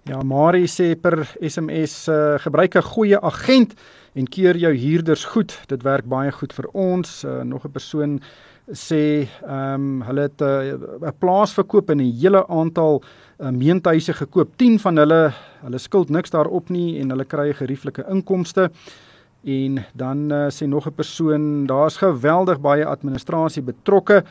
Ja, 0.07 0.21
Marie 0.23 0.67
sê 0.67 0.93
per 0.95 1.25
SMS 1.43 2.07
uh, 2.07 2.39
gebruik 2.39 2.75
'n 2.75 2.81
goeie 2.81 3.19
agent 3.21 3.73
en 4.15 4.27
keer 4.27 4.55
jou 4.55 4.73
huurders 4.73 5.25
goed. 5.25 5.51
Dit 5.67 5.83
werk 5.83 6.05
baie 6.05 6.31
goed 6.31 6.53
vir 6.53 6.67
ons. 6.73 7.23
Uh, 7.23 7.43
nog 7.43 7.65
'n 7.65 7.71
persoon 7.71 8.21
sê 8.71 9.27
ehm 9.43 9.73
um, 9.73 10.01
hulle 10.01 10.21
het 10.21 10.41
eh, 10.41 10.73
'n 10.73 11.03
uh, 11.03 11.11
plaas 11.19 11.53
verkoop 11.53 11.89
en 11.89 11.97
'n 11.97 12.13
hele 12.21 12.47
aantal 12.47 13.01
uh, 13.39 13.49
meentuise 13.49 14.13
gekoop. 14.13 14.57
10 14.57 14.79
van 14.79 14.97
hulle 14.97 15.33
hulle 15.61 15.77
skuld 15.77 16.09
niks 16.09 16.29
daarop 16.29 16.69
nie 16.69 16.99
en 16.99 17.09
hulle 17.09 17.25
kry 17.25 17.53
gerieflike 17.53 18.05
inkomste. 18.09 18.71
En 19.43 19.85
dan 19.95 20.31
uh, 20.31 20.47
sê 20.49 20.67
nog 20.67 20.87
'n 20.87 20.95
persoon, 20.95 21.65
daar's 21.65 21.97
geweldig 21.97 22.59
baie 22.61 22.85
administrasie 22.85 23.61
betrokke, 23.63 24.23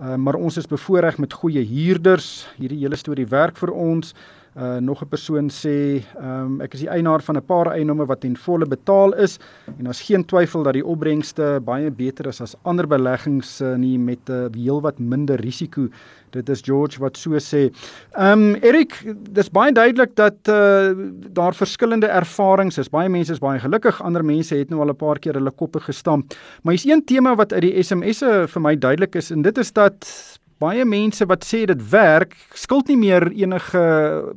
uh, 0.00 0.16
maar 0.16 0.34
ons 0.34 0.56
is 0.56 0.66
bevoordeel 0.66 1.18
met 1.18 1.32
goeie 1.32 1.64
huurders. 1.64 2.48
Hierdie 2.58 2.78
hele 2.78 2.96
storie 2.96 3.26
werk 3.26 3.56
vir 3.56 3.70
ons. 3.70 4.12
Uh 4.12 4.41
nog 4.80 5.02
'n 5.02 5.08
persoon 5.08 5.48
sê, 5.48 6.04
ehm 6.20 6.44
um, 6.44 6.60
ek 6.60 6.74
is 6.74 6.80
die 6.80 6.88
eienaar 6.88 7.22
van 7.22 7.36
'n 7.36 7.44
paar 7.44 7.72
eiendomme 7.72 8.06
wat 8.06 8.20
ten 8.20 8.36
volle 8.36 8.66
betaal 8.66 9.14
is 9.14 9.38
en 9.78 9.84
daar's 9.84 10.02
geen 10.02 10.24
twyfel 10.24 10.62
dat 10.62 10.72
die 10.72 10.84
opbrengste 10.84 11.60
baie 11.64 11.90
beter 11.90 12.26
is 12.26 12.40
as 12.40 12.56
ander 12.62 12.86
beleggings 12.86 13.60
uh, 13.60 13.74
nie 13.76 13.98
met 13.98 14.28
'n 14.28 14.32
uh, 14.32 14.48
heelwat 14.52 14.98
minder 14.98 15.40
risiko. 15.40 15.88
Dit 16.30 16.48
is 16.48 16.62
George 16.64 16.98
wat 17.00 17.16
so 17.16 17.36
sê. 17.38 17.70
Ehm 18.12 18.54
um, 18.54 18.54
Erik, 18.54 18.96
dis 19.30 19.50
baie 19.50 19.72
duidelik 19.72 20.16
dat 20.16 20.48
uh 20.48 20.92
daar 21.32 21.54
verskillende 21.54 22.06
ervarings 22.06 22.78
is. 22.78 22.88
Baie 22.88 23.08
mense 23.08 23.32
is 23.32 23.38
baie 23.38 23.60
gelukkig, 23.60 24.02
ander 24.02 24.24
mense 24.24 24.56
het 24.56 24.70
nou 24.70 24.80
al 24.80 24.92
'n 24.92 24.96
paar 24.96 25.18
keer 25.18 25.34
hulle 25.34 25.50
koppe 25.50 25.80
gestamp. 25.80 26.34
Maar 26.62 26.74
hier's 26.74 26.86
een 26.86 27.04
tema 27.04 27.34
wat 27.34 27.52
uit 27.52 27.62
die 27.62 27.82
SMS'e 27.82 28.48
vir 28.48 28.62
my 28.62 28.76
duidelik 28.76 29.14
is 29.14 29.30
en 29.30 29.42
dit 29.42 29.58
is 29.58 29.72
dat 29.72 30.40
baie 30.62 30.84
mense 30.84 31.26
wat 31.26 31.44
sê 31.44 31.64
dit 31.66 31.82
werk, 31.90 32.36
skuld 32.54 32.88
nie 32.88 33.00
meer 33.00 33.28
enige 33.32 33.82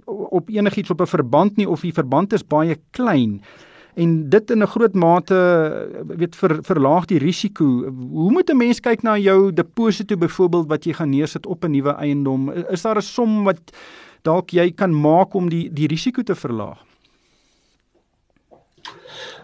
op 0.05 0.49
enigiets 0.49 0.91
op 0.91 1.01
'n 1.01 1.13
verband 1.17 1.57
nie 1.57 1.69
of 1.69 1.81
die 1.81 1.93
verband 1.93 2.33
is 2.33 2.43
baie 2.43 2.75
klein 2.91 3.41
en 3.95 4.29
dit 4.29 4.51
in 4.51 4.61
'n 4.61 4.67
groot 4.67 4.93
mate 4.93 5.35
weet 6.07 6.35
ver, 6.35 6.63
verlaag 6.63 7.05
die 7.05 7.19
risiko. 7.19 7.65
Hoe 8.11 8.31
moet 8.31 8.49
'n 8.49 8.57
mens 8.57 8.79
kyk 8.79 9.03
na 9.03 9.17
jou 9.17 9.53
deposito 9.53 10.17
byvoorbeeld 10.17 10.67
wat 10.67 10.83
jy 10.85 10.93
gaan 10.93 11.09
neersit 11.09 11.45
op 11.45 11.63
'n 11.63 11.71
nuwe 11.71 11.95
eiendom? 11.95 12.51
Is 12.69 12.81
daar 12.81 12.97
'n 12.97 13.01
som 13.01 13.43
wat 13.43 13.71
dalk 14.21 14.49
jy 14.49 14.71
kan 14.71 15.01
maak 15.01 15.33
om 15.33 15.49
die 15.49 15.73
die 15.73 15.87
risiko 15.87 16.21
te 16.21 16.35
verlaag? 16.35 16.77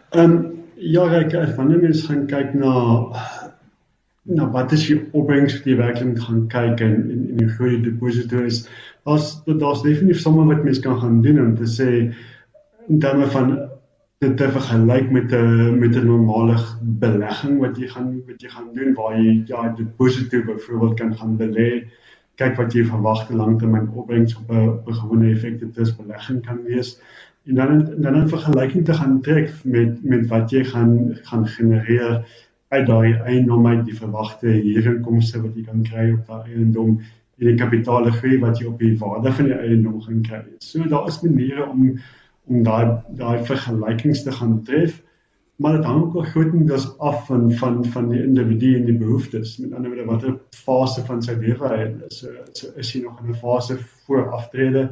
Ehm 0.10 0.32
um, 0.32 0.60
ja, 0.76 1.06
ek 1.06 1.56
wanneer 1.56 1.80
mens 1.80 2.06
gaan 2.06 2.28
kyk 2.28 2.54
na 2.54 3.06
nou 4.30 4.48
wat 4.54 4.72
is 4.72 4.86
die 4.88 5.00
opbrengs 5.18 5.58
wat 5.58 5.66
jy 5.66 5.76
werklik 5.80 6.20
gaan 6.22 6.46
kyk 6.52 6.82
en 6.86 6.96
en, 7.10 7.22
en 7.32 7.38
die 7.42 7.50
groei 7.56 7.82
deposito 7.82 8.44
is 8.46 8.68
daar's 9.08 9.42
daar's 9.46 9.82
definitief 9.82 10.22
sommige 10.22 10.56
wat 10.56 10.64
mens 10.64 10.80
kan 10.80 11.00
gaan 11.02 11.22
doen 11.22 11.40
om 11.42 11.56
te 11.58 11.70
sê 11.70 11.90
in 12.88 13.00
terme 13.00 13.28
van 13.34 13.56
dit 14.22 14.36
te 14.38 14.50
vergelyk 14.58 15.10
met 15.12 15.34
'n 15.34 15.80
met 15.80 15.96
'n 15.96 16.06
normale 16.06 16.58
belegging 16.82 17.58
wat 17.60 17.78
jy 17.78 17.88
gaan 17.88 18.22
wat 18.28 18.42
jy 18.42 18.50
gaan 18.50 18.70
doen 18.74 18.94
waar 18.94 19.18
jy 19.18 19.44
ja 19.48 19.74
deposito 19.78 20.44
byvoorbeeld 20.46 21.00
kan 21.00 21.16
gaan 21.18 21.38
belê 21.38 21.88
kyk 22.36 22.56
wat 22.58 22.74
jy 22.74 22.86
verwag 22.86 23.26
te 23.28 23.36
langtermyn 23.36 23.90
opbrengs 23.90 24.38
op 24.38 24.52
'n 24.52 24.70
op 24.70 24.88
'n 24.88 25.00
gewone 25.02 25.32
effekte 25.32 25.66
belegging 25.98 26.46
kan 26.46 26.64
wees 26.64 27.02
en 27.48 27.56
dan 27.56 28.02
dan 28.02 28.16
'n 28.22 28.30
vergelyking 28.30 28.86
te 28.86 28.94
gaan 28.94 29.22
trek 29.22 29.50
met 29.64 30.04
met 30.04 30.28
wat 30.28 30.52
jy 30.52 30.64
gaan 30.64 31.18
gaan 31.24 31.48
genereer 31.48 32.26
uit 32.72 32.88
daai 32.88 33.14
eiendom 33.28 33.68
uit 33.68 33.84
die 33.86 33.96
verwagte 33.98 34.48
huurinkomste 34.48 35.42
wat 35.44 35.56
jy 35.58 35.66
kan 35.68 35.84
kry 35.84 36.08
op 36.14 36.28
daai 36.28 36.54
eiendom 36.56 36.98
en 37.42 37.50
die 37.50 37.58
kapitaalgroei 37.60 38.40
wat 38.40 38.60
jy 38.62 38.68
op 38.70 38.80
die 38.80 38.94
waarde 39.02 39.34
van 39.38 39.50
die 39.50 39.58
eiendom 39.58 40.02
gaan 40.06 40.22
kry. 40.28 40.42
So 40.64 40.88
daar 40.90 41.08
is 41.12 41.22
maniere 41.26 41.68
om 41.68 41.88
om 42.52 42.64
daai 42.66 42.98
daai 43.20 43.44
vergelykings 43.48 44.24
te 44.26 44.32
gaan 44.34 44.56
tref, 44.68 44.96
maar 45.62 45.76
dit 45.78 45.86
hang 45.86 46.02
ook 46.04 46.28
grootendeels 46.32 46.88
af 47.00 47.26
van 47.28 47.52
van 47.60 47.84
van 47.94 48.10
die 48.10 48.24
individu 48.24 48.72
en 48.78 48.88
die 48.90 48.98
behoeftes. 48.98 49.58
Met 49.62 49.74
ander 49.78 49.92
woorde 49.92 50.08
watter 50.10 50.38
fase 50.64 51.06
van 51.06 51.22
sy 51.22 51.36
lewe 51.40 51.74
hy 51.74 51.82
is. 52.08 52.22
So, 52.24 52.34
so 52.58 52.72
is 52.82 52.94
hy 52.94 53.04
nog 53.04 53.20
in 53.22 53.34
'n 53.36 53.42
fase 53.44 53.78
voor 54.06 54.32
aftrede 54.32 54.90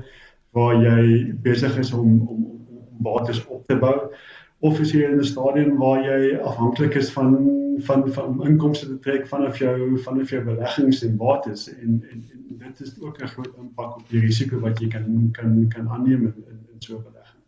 waar 0.51 0.75
jy 0.83 1.33
besig 1.41 1.77
is 1.77 1.93
om 1.93 2.19
om 2.27 2.45
om 2.45 3.03
bates 3.07 3.45
op 3.47 3.67
te 3.67 3.77
bou 3.79 4.11
of 4.59 4.79
is 4.79 4.91
jy 4.91 5.05
in 5.07 5.19
'n 5.19 5.23
stadium 5.23 5.77
waar 5.77 6.03
jy 6.03 6.37
afhanklik 6.37 6.95
is 6.95 7.11
van 7.11 7.37
van 7.79 8.11
van 8.13 8.45
inkomste 8.45 8.87
te 8.87 8.99
trek 8.99 9.27
vanaf 9.27 9.57
jou 9.57 9.97
vanaf 9.99 10.29
jou 10.29 10.43
beleggings 10.43 11.03
en 11.03 11.17
bates 11.17 11.69
en 11.73 12.03
en, 12.11 12.25
en 12.49 12.57
dit 12.57 12.81
is 12.81 13.01
ook 13.01 13.21
'n 13.21 13.27
groot 13.27 13.53
impak 13.57 13.95
op 13.95 14.09
die 14.09 14.19
risiko 14.19 14.59
wat 14.59 14.79
jy 14.79 14.87
kan 14.87 15.29
kan 15.31 15.67
kan 15.67 15.89
aanneem 15.89 16.21
in 16.21 16.33
in, 16.49 16.59
in 16.73 16.79
so 16.79 16.97
'n 16.97 17.03
belegging. 17.03 17.39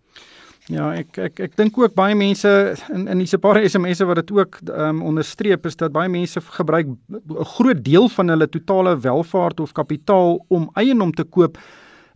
Ja, 0.69 0.93
ek 0.93 1.17
ek 1.17 1.39
ek 1.39 1.55
dink 1.55 1.77
ook 1.77 1.93
baie 1.93 2.15
mense 2.15 2.75
in 2.93 3.07
in 3.07 3.17
hierdie 3.17 3.37
paar 3.37 3.59
SMS'e 3.59 4.05
wat 4.05 4.15
dit 4.15 4.31
ook 4.31 4.59
ehm 4.69 4.89
um, 4.89 5.01
onderstreep 5.01 5.65
is 5.65 5.75
dat 5.75 5.91
baie 5.91 6.09
mense 6.09 6.41
gebruik 6.41 6.87
'n 6.87 7.45
groot 7.57 7.83
deel 7.83 8.09
van 8.09 8.27
hulle 8.27 8.49
totale 8.49 8.99
welvaart 8.99 9.59
of 9.59 9.71
kapitaal 9.71 10.45
om 10.47 10.69
eiendom 10.73 11.11
te 11.11 11.23
koop 11.23 11.57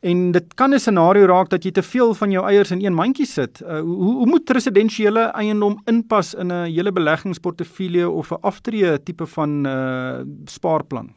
en 0.05 0.31
dit 0.31 0.53
kan 0.53 0.73
'n 0.73 0.79
scenario 0.79 1.25
raak 1.25 1.49
dat 1.49 1.63
jy 1.63 1.71
te 1.71 1.83
veel 1.83 2.13
van 2.13 2.31
jou 2.31 2.45
eiers 2.45 2.71
in 2.71 2.85
een 2.85 2.93
mandjie 2.93 3.25
sit. 3.25 3.61
Uh, 3.61 3.79
hoe 3.79 4.13
hoe 4.13 4.25
moet 4.25 4.49
residensiële 4.49 5.19
eiendom 5.19 5.81
inpas 5.85 6.33
in 6.33 6.47
'n 6.47 6.65
hele 6.69 6.91
beleggingsportefeulje 6.91 8.09
of 8.09 8.31
'n 8.31 8.41
aftree 8.41 9.03
tipe 9.03 9.25
van 9.25 9.65
uh 9.65 10.19
spaarplan? 10.45 11.09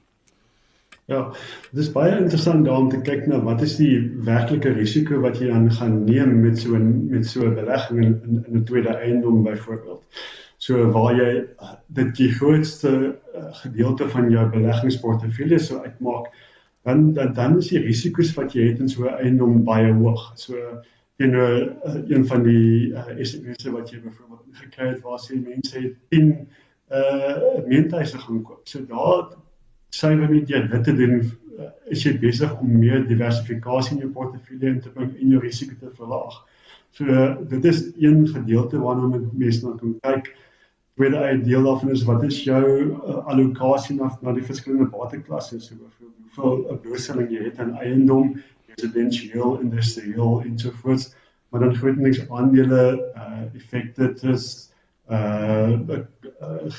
Ja, 1.09 1.33
dit 1.73 1.81
is 1.81 1.93
baie 1.93 2.19
interessant 2.19 2.65
daarom 2.65 2.89
te 2.89 2.99
kyk 3.01 3.27
na 3.27 3.39
wat 3.41 3.63
is 3.65 3.77
die 3.77 3.95
werklike 4.27 4.73
risiko 4.77 5.21
wat 5.21 5.39
jy 5.41 5.47
dan 5.49 5.71
gaan 5.73 6.05
neem 6.05 6.41
met 6.41 6.59
so 6.59 6.77
'n 6.77 7.09
met 7.11 7.27
so 7.27 7.47
'n 7.47 7.55
belegging 7.55 8.03
in 8.05 8.21
in, 8.25 8.45
in 8.49 8.59
'n 8.59 8.65
tweede 8.65 8.89
eiendom 8.89 9.43
byvoorbeeld. 9.43 10.03
So 10.59 10.91
waar 10.91 11.15
jy 11.17 11.47
dit 11.87 12.17
die 12.17 12.29
grootste 12.33 12.91
uh, 12.91 13.55
gedeelte 13.63 14.09
van 14.09 14.31
jou 14.31 14.45
beleggingsportefeulje 14.51 15.59
sou 15.59 15.81
uitmaak, 15.81 16.27
dan 16.89 17.13
dan 17.17 17.33
dan 17.37 17.59
is 17.63 17.73
die 17.73 17.83
risiko's 17.85 18.35
wat 18.37 18.55
jy 18.57 18.71
het 18.71 18.81
in 18.85 18.89
so 18.89 19.05
'n 19.07 19.19
eiendom 19.25 19.65
baie 19.65 19.93
hoog. 19.93 20.33
So 20.37 20.57
teenoor 21.17 21.57
uh, 21.87 21.99
een 22.09 22.27
van 22.27 22.43
die 22.43 22.93
uh, 22.93 23.05
SMS'e 23.23 23.71
wat 23.75 23.91
jy 23.91 24.01
byvoorbeeld 24.01 24.63
gekry 24.63 24.89
het 24.89 25.03
waar 25.03 25.21
sê 25.21 25.37
mense 25.37 25.79
het 25.79 25.95
10 26.09 26.49
uh 26.89 27.65
meentuise 27.67 28.19
gaan 28.19 28.43
koop. 28.43 28.61
So 28.69 28.85
daar 28.87 29.37
suiwer 29.91 30.31
net 30.31 30.49
jy 30.49 30.61
dit 30.69 30.85
te 30.85 30.95
doen 30.97 31.19
eh, 31.21 31.71
is 31.95 32.05
jy 32.05 32.15
besig 32.21 32.53
om 32.61 32.79
meer 32.81 33.05
diversifikasie 33.09 33.97
in 33.97 34.03
jou 34.05 34.11
portefeulje 34.13 34.69
in 34.69 34.81
te 34.81 34.93
bring 34.95 35.11
en 35.17 35.35
jou 35.35 35.41
risiko 35.43 35.75
te 35.81 35.91
verlaag. 35.97 36.37
So 36.97 37.05
dit 37.49 37.65
is 37.65 37.83
een 37.97 38.29
gedeelte 38.29 38.81
waarna 38.81 39.21
mense 39.33 39.65
na 39.67 39.77
kan 39.81 39.97
kyk. 40.01 40.33
Tweede 40.99 41.19
uit 41.23 41.45
deel 41.47 41.63
daarvan 41.63 41.91
is 41.95 42.01
wat 42.03 42.23
is 42.27 42.41
jou 42.43 42.63
uh, 42.83 43.21
allocasie 43.31 43.95
na 43.97 44.09
na 44.21 44.33
die 44.35 44.43
verskillende 44.43 44.89
bateklasse 44.91 45.61
so 45.63 45.77
byvoorbeeld 45.79 46.17
hoeveel 46.39 46.73
'n 46.73 46.81
blootstelling 46.83 47.29
jy 47.31 47.43
het 47.45 47.61
aan 47.63 47.77
eiendom, 47.79 48.33
residensieel, 48.67 49.61
industrieel 49.61 50.43
en 50.43 50.59
so 50.59 50.71
voort. 50.81 51.05
Maar 51.49 51.61
dan 51.61 51.77
grootendings 51.77 52.25
aandele, 52.29 52.81
uh 53.15 53.45
effekte, 53.55 54.13
trust 54.13 54.75
uh, 55.11 55.79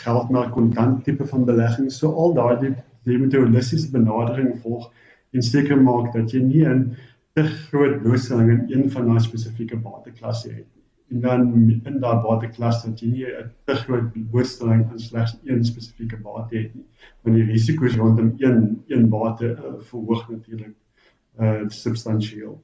geld 0.03 0.29
na 0.29 0.49
kontant 0.49 1.03
tipe 1.03 1.25
van 1.27 1.45
belegging. 1.45 1.91
So 1.91 2.11
al 2.11 2.33
daardie 2.33 2.75
jy 3.07 3.17
moet 3.17 3.33
'n 3.33 3.45
holistiese 3.45 3.91
benadering 3.91 4.59
volg 4.61 4.91
en 5.31 5.41
seker 5.41 5.81
maak 5.81 6.11
dat 6.13 6.31
jy 6.31 6.43
nie 6.43 6.65
'n 6.65 6.97
te 7.33 7.43
groot 7.43 8.01
blootstelling 8.01 8.51
in 8.51 8.67
een 8.81 8.91
van 8.91 9.07
daai 9.07 9.19
spesifieke 9.19 9.77
bateklasse 9.77 10.51
het. 10.51 10.67
En 11.09 11.21
dan 11.21 11.53
in 11.83 11.99
daai 11.99 12.21
bateklas 12.21 12.83
dat 12.83 12.99
jy 13.01 13.07
nie 13.09 13.25
'n 13.25 13.51
te 13.65 13.75
groot 13.75 14.11
blootstelling 14.31 14.83
aan 14.89 14.99
slegs 14.99 15.37
een 15.43 15.63
spesifieke 15.65 16.17
bate 16.17 16.57
het 16.57 16.75
nie. 16.75 16.85
Want 17.21 17.35
die 17.35 17.45
risiko's 17.45 17.95
rondom 17.95 18.33
een 18.37 18.83
een 18.87 19.09
bate 19.09 19.45
uh, 19.45 19.73
verhoog 19.79 20.29
natuurlik 20.29 20.75
uh 21.39 21.63
substansieel. 21.67 22.61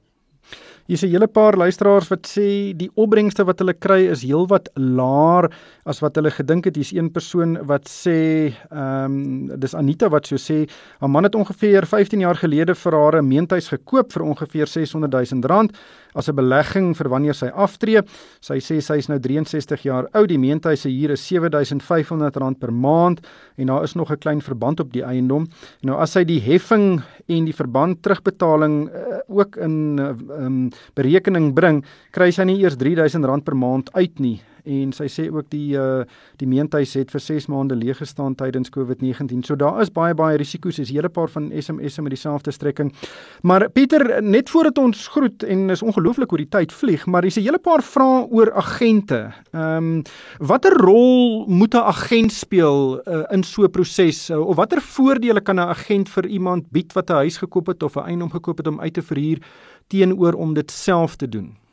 Hier's 0.86 1.02
'n 1.02 1.10
hele 1.10 1.26
paar 1.28 1.58
luisteraars 1.58 2.12
wat 2.12 2.28
sê 2.30 2.78
die 2.78 2.92
opbrengste 2.94 3.44
wat 3.44 3.58
hulle 3.58 3.74
kry 3.74 4.06
is 4.06 4.22
heelwat 4.22 4.70
laer 4.78 5.50
as 5.84 6.00
wat 6.04 6.16
hulle 6.16 6.30
gedink 6.30 6.66
het. 6.66 6.76
Hier's 6.76 6.94
een 6.94 7.10
persoon 7.10 7.58
wat 7.66 7.90
sê, 7.90 8.54
ehm 8.70 9.50
um, 9.50 9.60
dis 9.60 9.74
Anita 9.74 10.10
wat 10.10 10.28
so 10.28 10.36
sê, 10.36 10.70
haar 11.00 11.10
man 11.10 11.24
het 11.24 11.34
ongeveer 11.34 11.88
15 11.90 12.20
jaar 12.20 12.36
gelede 12.36 12.76
vir 12.76 12.94
haar 12.94 13.18
'n 13.18 13.28
meentuis 13.28 13.70
gekoop 13.70 14.14
vir 14.14 14.24
ongeveer 14.24 14.68
600 14.68 15.12
000 15.12 15.42
rand 15.50 15.72
as 16.14 16.30
'n 16.30 16.36
belegging 16.36 16.96
vir 16.96 17.10
wanneer 17.10 17.34
sy 17.34 17.48
aftree. 17.48 18.02
Sy 18.40 18.60
sê 18.60 18.80
sy 18.80 18.98
is 18.98 19.08
nou 19.08 19.20
63 19.20 19.84
jaar 19.84 20.08
oud. 20.14 20.30
Die 20.30 20.38
meentuis 20.38 20.82
se 20.82 20.90
huur 20.90 21.12
is 21.12 21.32
R7500 21.32 22.60
per 22.60 22.72
maand 22.72 23.26
en 23.58 23.68
daar 23.68 23.84
is 23.84 23.96
nog 23.96 24.12
'n 24.12 24.20
klein 24.20 24.42
verband 24.42 24.80
op 24.80 24.94
die 24.94 25.04
eiendom. 25.04 25.48
Nou 25.82 25.98
as 26.00 26.12
sy 26.12 26.24
die 26.24 26.40
heffing 26.40 27.02
en 27.28 27.46
die 27.46 27.54
verband 27.54 28.02
terugbetaling 28.04 28.90
uh, 28.90 29.20
ook 29.28 29.56
in 29.58 30.00
uh, 30.00 30.46
um, 30.46 30.70
berekening 30.96 31.54
bring, 31.56 31.84
kry 32.12 32.32
sy 32.32 32.46
nie 32.48 32.60
eers 32.64 32.78
R3000 32.80 33.46
per 33.46 33.56
maand 33.56 33.94
uit 33.96 34.20
nie 34.20 34.40
en 34.66 34.92
sy 34.94 35.08
sê 35.08 35.28
ook 35.32 35.50
die 35.50 35.76
uh 35.78 36.04
die 36.38 36.48
meentuis 36.48 36.94
het 36.94 37.12
vir 37.12 37.22
6 37.22 37.48
maande 37.48 37.76
leeg 37.76 37.98
gestaan 37.98 38.36
tydens 38.36 38.70
COVID-19. 38.70 39.46
So 39.46 39.56
daar 39.56 39.82
is 39.82 39.92
baie 39.92 40.14
baie 40.14 40.38
risiko's. 40.38 40.80
Is 40.80 40.92
'n 40.92 40.96
hele 40.96 41.10
paar 41.10 41.30
van 41.30 41.52
SMS'e 41.52 42.02
met 42.02 42.12
dieselfde 42.12 42.52
strekking. 42.52 42.94
Maar 43.42 43.70
Pieter, 43.70 44.24
net 44.24 44.50
voordat 44.50 44.78
ons 44.78 45.08
groet 45.08 45.44
en 45.44 45.70
is 45.70 45.82
ongelooflik 45.82 46.30
hoe 46.30 46.38
die 46.38 46.50
tyd 46.50 46.74
vlieg, 46.74 47.06
maar 47.06 47.22
hier's 47.22 47.38
'n 47.38 47.42
hele 47.42 47.60
paar 47.60 47.84
vrae 47.84 48.28
oor 48.30 48.54
agente. 48.54 49.32
Ehm 49.52 49.78
um, 49.78 50.02
watter 50.40 50.74
rol 50.74 51.46
moet 51.48 51.74
'n 51.74 51.78
agent 51.78 52.32
speel 52.32 53.02
uh, 53.08 53.24
in 53.32 53.44
so 53.44 53.64
'n 53.64 53.72
proses 53.72 54.30
uh, 54.30 54.40
of 54.40 54.56
watter 54.56 54.82
voordele 54.82 55.42
kan 55.42 55.56
'n 55.56 55.70
agent 55.70 56.10
vir 56.10 56.26
iemand 56.26 56.72
bied 56.72 56.94
wat 56.94 57.10
'n 57.10 57.14
huis 57.14 57.38
gekoop 57.38 57.68
het 57.68 57.84
of 57.84 57.96
'n 57.96 58.06
eiendom 58.06 58.30
gekoop 58.30 58.58
het 58.58 58.68
om 58.68 58.80
uit 58.80 58.94
te 58.94 59.02
verhuur 59.02 59.40
teenoor 59.88 60.34
om 60.34 60.54
dit 60.54 60.72
self 60.72 61.16
te 61.16 61.30
doen? 61.30 61.65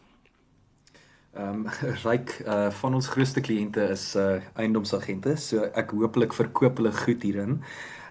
Ehm 1.32 1.64
um, 1.64 1.66
ryk 2.04 2.42
uh 2.44 2.68
van 2.80 2.94
ons 2.94 3.06
grootste 3.08 3.40
kliënte 3.40 3.86
is 3.94 4.02
uh 4.20 4.36
eiendomsagente, 4.60 5.32
so 5.40 5.64
ek 5.80 5.94
hooplik 5.96 6.34
verkoop 6.36 6.82
hulle 6.82 6.92
goed 6.92 7.24
hierin. 7.24 7.54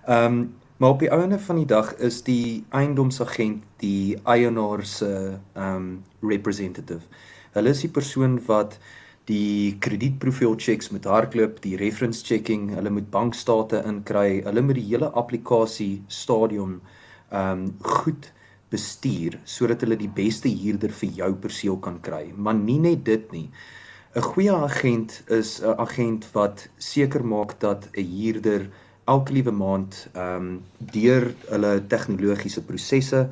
Ehm 0.07 0.25
um, 0.25 0.39
maar 0.81 0.95
op 0.95 1.03
die 1.03 1.11
einde 1.13 1.37
van 1.39 1.59
die 1.61 1.67
dag 1.69 1.91
is 2.01 2.23
die 2.25 2.63
eiendomsagent 2.73 3.61
die 3.83 4.17
eienaar 4.23 4.81
se 4.85 5.11
ehm 5.53 5.75
um, 5.75 5.85
representative. 6.31 7.05
Hulle 7.53 7.69
is 7.69 7.85
die 7.85 7.91
persoon 7.93 8.39
wat 8.47 8.79
die 9.29 9.77
kredietprofiel 9.85 10.55
checks 10.57 10.89
met 10.89 11.05
hardloop, 11.05 11.61
die 11.61 11.77
reference 11.77 12.25
checking, 12.25 12.71
hulle 12.73 12.89
moet 12.89 13.11
bankstate 13.13 13.83
inkry, 13.85 14.41
hulle 14.47 14.65
moet 14.65 14.81
die 14.81 14.89
hele 14.89 15.13
applikasie 15.13 16.01
stadium 16.07 16.79
ehm 17.29 17.67
um, 17.67 17.73
goed 18.01 18.33
bestuur 18.71 19.37
sodat 19.43 19.83
hulle 19.85 19.97
die 19.99 20.11
beste 20.21 20.49
huurder 20.49 20.93
vir 21.01 21.09
jou 21.21 21.31
perseel 21.43 21.77
kan 21.77 21.99
kry. 22.01 22.31
Maar 22.35 22.55
nie 22.55 22.79
net 22.79 23.05
dit 23.05 23.31
nie. 23.31 23.49
'n 24.15 24.21
Goeie 24.21 24.51
agent 24.51 25.23
is 25.29 25.61
'n 25.61 25.75
agent 25.79 26.25
wat 26.33 26.67
seker 26.77 27.23
maak 27.23 27.59
dat 27.59 27.89
'n 27.93 28.07
huurder 28.15 28.69
elke 29.05 29.33
liewe 29.33 29.51
maand 29.51 30.07
ehm 30.13 30.35
um, 30.35 30.63
deur 30.91 31.33
hulle 31.49 31.87
tegnologiese 31.87 32.61
prosesse 32.61 33.29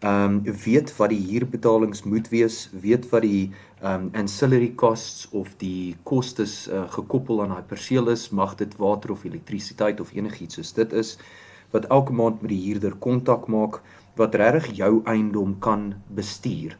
ehm 0.00 0.34
um, 0.46 0.54
weet 0.64 0.96
wat 0.96 1.10
die 1.10 1.24
huurbetalings 1.30 2.02
moet 2.02 2.28
wees, 2.28 2.70
weet 2.72 3.08
wat 3.10 3.22
die 3.22 3.50
ehm 3.80 3.94
um, 3.94 4.10
ancillary 4.12 4.72
costs 4.74 5.28
of 5.30 5.56
die 5.56 5.96
kostes 6.02 6.68
uh, 6.68 6.84
gekoppel 6.90 7.42
aan 7.42 7.48
daai 7.54 7.66
perseel 7.66 8.08
is, 8.08 8.28
mag 8.30 8.54
dit 8.54 8.76
water 8.76 9.10
of 9.10 9.24
elektrisiteit 9.24 10.00
of 10.00 10.12
enigiets 10.14 10.54
soos 10.54 10.72
dit 10.72 10.92
is 10.92 11.16
wat 11.70 11.86
elke 11.86 12.12
maand 12.12 12.40
met 12.42 12.50
die 12.50 12.62
huurder 12.66 12.94
kontak 12.96 13.46
maak 13.46 13.80
wat 14.18 14.34
regtig 14.34 14.76
jou 14.76 15.00
eiendom 15.04 15.56
kan 15.58 15.94
bestuur. 16.14 16.76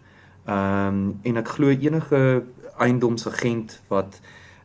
Ehm 0.48 0.86
um, 0.86 1.18
en 1.22 1.36
ek 1.36 1.48
glo 1.56 1.70
enige 1.70 2.44
eiendomsagent 2.78 3.80
wat 3.88 4.20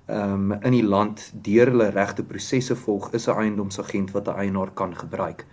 ehm 0.05 0.51
um, 0.51 0.59
in 0.61 0.71
die 0.71 0.85
land 0.85 1.31
deur 1.45 1.71
hulle 1.71 1.89
regte 1.95 2.23
prosesse 2.23 2.75
volg, 2.75 3.11
is 3.13 3.27
'n 3.27 3.37
eiendomsagent 3.43 4.11
wat 4.11 4.27
'n 4.27 4.39
eienaar 4.45 4.71
kan 4.73 4.95
gebruik. 4.95 5.45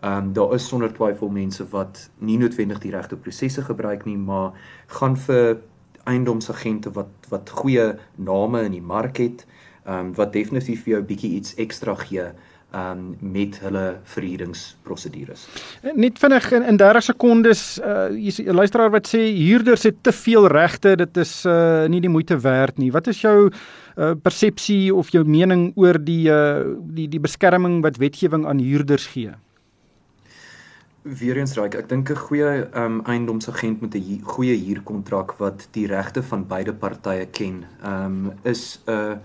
Ehm 0.00 0.16
um, 0.16 0.32
daar 0.32 0.54
is 0.54 0.68
sonder 0.68 0.92
twyfel 0.92 1.28
mense 1.28 1.68
wat 1.68 2.10
nie 2.18 2.38
noodwendig 2.38 2.78
die 2.78 2.90
regte 2.90 3.16
prosesse 3.16 3.62
gebruik 3.62 4.04
nie, 4.04 4.18
maar 4.18 4.52
gaan 4.86 5.16
vir 5.16 5.60
eiendomsagente 6.04 6.92
wat 6.92 7.10
wat 7.28 7.50
goeie 7.50 7.98
name 8.14 8.62
in 8.62 8.72
die 8.72 8.82
mark 8.94 9.16
het, 9.16 9.46
ehm 9.84 9.98
um, 9.98 10.14
wat 10.14 10.32
definitief 10.32 10.82
vir 10.82 10.92
jou 10.92 11.02
bietjie 11.02 11.30
iets 11.30 11.54
ekstra 11.54 11.94
gee 11.94 12.32
um 12.74 13.16
met 13.20 13.56
hulle 13.64 13.84
verhuuringsprosedures. 14.04 15.46
Net 15.96 16.18
vinnig 16.20 16.50
in, 16.52 16.66
in 16.68 16.76
30 16.76 17.02
sekondes 17.02 17.62
uh 17.80 18.08
hier's 18.12 18.38
'n 18.38 18.54
luisteraar 18.54 18.90
wat 18.90 19.08
sê 19.08 19.20
huurders 19.32 19.82
het 19.82 20.02
te 20.02 20.12
veel 20.12 20.46
regte, 20.46 20.96
dit 20.96 21.16
is 21.16 21.44
uh 21.46 21.86
nie 21.88 22.00
die 22.00 22.12
moeite 22.12 22.38
werd 22.40 22.78
nie. 22.78 22.92
Wat 22.92 23.06
is 23.06 23.20
jou 23.20 23.50
uh 23.96 24.12
persepsie 24.22 24.94
of 24.94 25.08
jou 25.10 25.24
mening 25.24 25.72
oor 25.76 25.96
die 26.04 26.28
uh 26.28 26.76
die 26.80 27.08
die 27.08 27.20
beskerming 27.20 27.82
wat 27.82 27.96
wetgewing 27.96 28.46
aan 28.46 28.58
huurders 28.58 29.06
gee? 29.06 29.32
Weereens 31.02 31.54
raak 31.56 31.74
ek 31.74 31.88
dink 31.88 32.10
'n 32.10 32.16
goeie 32.16 32.68
um 32.74 33.00
eiendomsagent 33.06 33.80
met 33.80 33.94
'n 33.94 34.20
goeie 34.24 34.56
huurkontrak 34.56 35.38
wat 35.38 35.68
die 35.72 35.86
regte 35.86 36.22
van 36.22 36.46
beide 36.46 36.74
partye 36.74 37.26
ken, 37.26 37.64
um 37.82 38.32
is 38.44 38.80
'n 38.86 38.90
uh, 38.92 39.16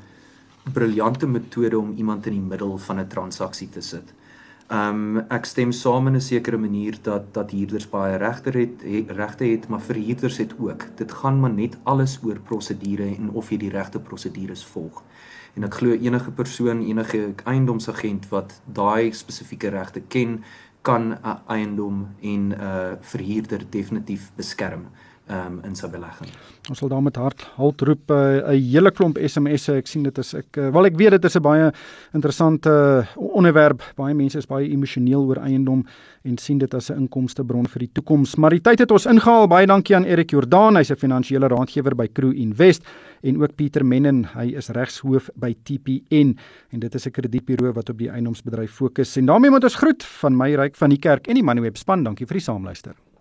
briljante 0.71 1.28
metode 1.28 1.78
om 1.78 1.93
iemand 1.97 2.26
in 2.26 2.34
die 2.34 2.49
middel 2.49 2.78
van 2.78 2.99
'n 2.99 3.08
transaksie 3.08 3.69
te 3.69 3.82
sit. 3.82 4.13
Um 4.71 5.17
ek 5.30 5.45
stem 5.45 5.71
saam 5.71 6.08
in 6.08 6.15
'n 6.15 6.21
sekere 6.21 6.58
manier 6.58 6.95
dat 7.02 7.34
dat 7.34 7.52
huurders 7.52 7.89
baie 7.89 8.17
regte 8.17 8.49
het, 8.49 8.82
het 8.82 9.12
regte 9.12 9.45
het, 9.45 9.67
maar 9.67 9.82
vir 9.82 9.95
huurders 9.95 10.38
het 10.38 10.54
ook. 10.60 10.86
Dit 10.95 11.12
gaan 11.12 11.39
maar 11.39 11.54
net 11.54 11.78
alles 11.84 12.19
oor 12.23 12.39
prosedure 12.39 13.15
en 13.15 13.30
of 13.30 13.49
jy 13.49 13.58
die 13.58 13.69
regte 13.69 13.99
prosedures 13.99 14.65
volg. 14.65 15.04
En 15.56 15.63
ek 15.63 15.73
glo 15.73 15.91
enige 15.91 16.32
persoon, 16.32 16.82
enige 16.82 17.34
eiendomsagent 17.43 18.30
wat 18.30 18.62
daai 18.65 19.12
spesifieke 19.13 19.69
regte 19.69 20.02
ken, 20.08 20.43
kan 20.82 21.12
'n 21.12 21.38
eiendom 21.47 22.08
en 22.21 22.47
'n 22.47 22.52
uh, 22.52 22.91
verhuurder 23.02 23.65
definitief 23.69 24.32
beskerm 24.36 24.88
um, 25.29 25.59
in 25.63 25.75
sy 25.75 25.88
belegging. 25.91 26.29
Ons 26.71 26.79
sal 26.79 26.89
daarmee 26.91 27.15
hard 27.19 27.43
halt 27.57 27.81
roep 27.81 28.12
eh, 28.12 28.15
'n 28.15 28.55
uh, 28.55 28.71
hele 28.73 28.91
klomp 28.91 29.17
SMS'e. 29.17 29.77
Ek 29.77 29.88
sien 29.88 30.03
dit 30.03 30.17
is 30.17 30.33
ek 30.33 30.57
uh, 30.57 30.69
wel 30.71 30.86
ek 30.86 30.97
weet 30.97 31.12
dit 31.12 31.25
is 31.25 31.36
'n 31.36 31.41
baie 31.41 31.71
interessante 32.13 32.69
uh, 32.69 33.17
onderwerp. 33.17 33.83
Baie 33.95 34.13
mense 34.13 34.38
is 34.38 34.47
baie 34.47 34.69
emosioneel 34.69 35.23
oor 35.27 35.38
eiendom 35.38 35.86
en 36.23 36.38
sien 36.38 36.57
dit 36.57 36.73
as 36.73 36.89
'n 36.89 36.97
inkomstebron 37.03 37.67
vir 37.67 37.79
die 37.79 37.91
toekoms. 37.93 38.36
Maar 38.36 38.51
die 38.51 38.62
tyd 38.62 38.79
het 38.79 38.91
ons 38.91 39.05
ingehaal. 39.05 39.47
Baie 39.47 39.67
dankie 39.67 39.95
aan 39.95 40.05
Erik 40.05 40.31
Jordaan, 40.31 40.75
hy's 40.75 40.91
'n 40.91 40.95
finansiële 40.95 41.47
raadgewer 41.47 41.95
by 41.95 42.07
Crew 42.07 42.33
Invest 42.33 42.83
en 43.23 43.41
ook 43.41 43.55
Pieter 43.55 43.86
Mennen, 43.86 44.25
hy 44.36 44.55
is 44.55 44.69
regshoof 44.69 45.29
by 45.36 45.55
TPN 45.63 46.38
en 46.71 46.79
dit 46.79 46.95
is 46.95 47.05
'n 47.05 47.12
kredietburo 47.12 47.73
wat 47.73 47.89
op 47.89 47.97
die 47.97 48.09
eiendomsbedryf 48.09 48.71
fokus. 48.71 49.17
En 49.17 49.25
daarmee 49.25 49.49
moet 49.49 49.63
ons 49.63 49.75
groet 49.75 50.03
van 50.03 50.38
my 50.38 50.55
ryk 50.55 50.75
van 50.75 50.89
die 50.89 50.99
kerk 50.99 51.27
en 51.27 51.36
die 51.36 51.43
Moneyweb 51.43 51.77
span. 51.77 52.03
Dankie 52.03 52.25
vir 52.25 52.38
die 52.38 52.43
saamluister. 52.43 53.12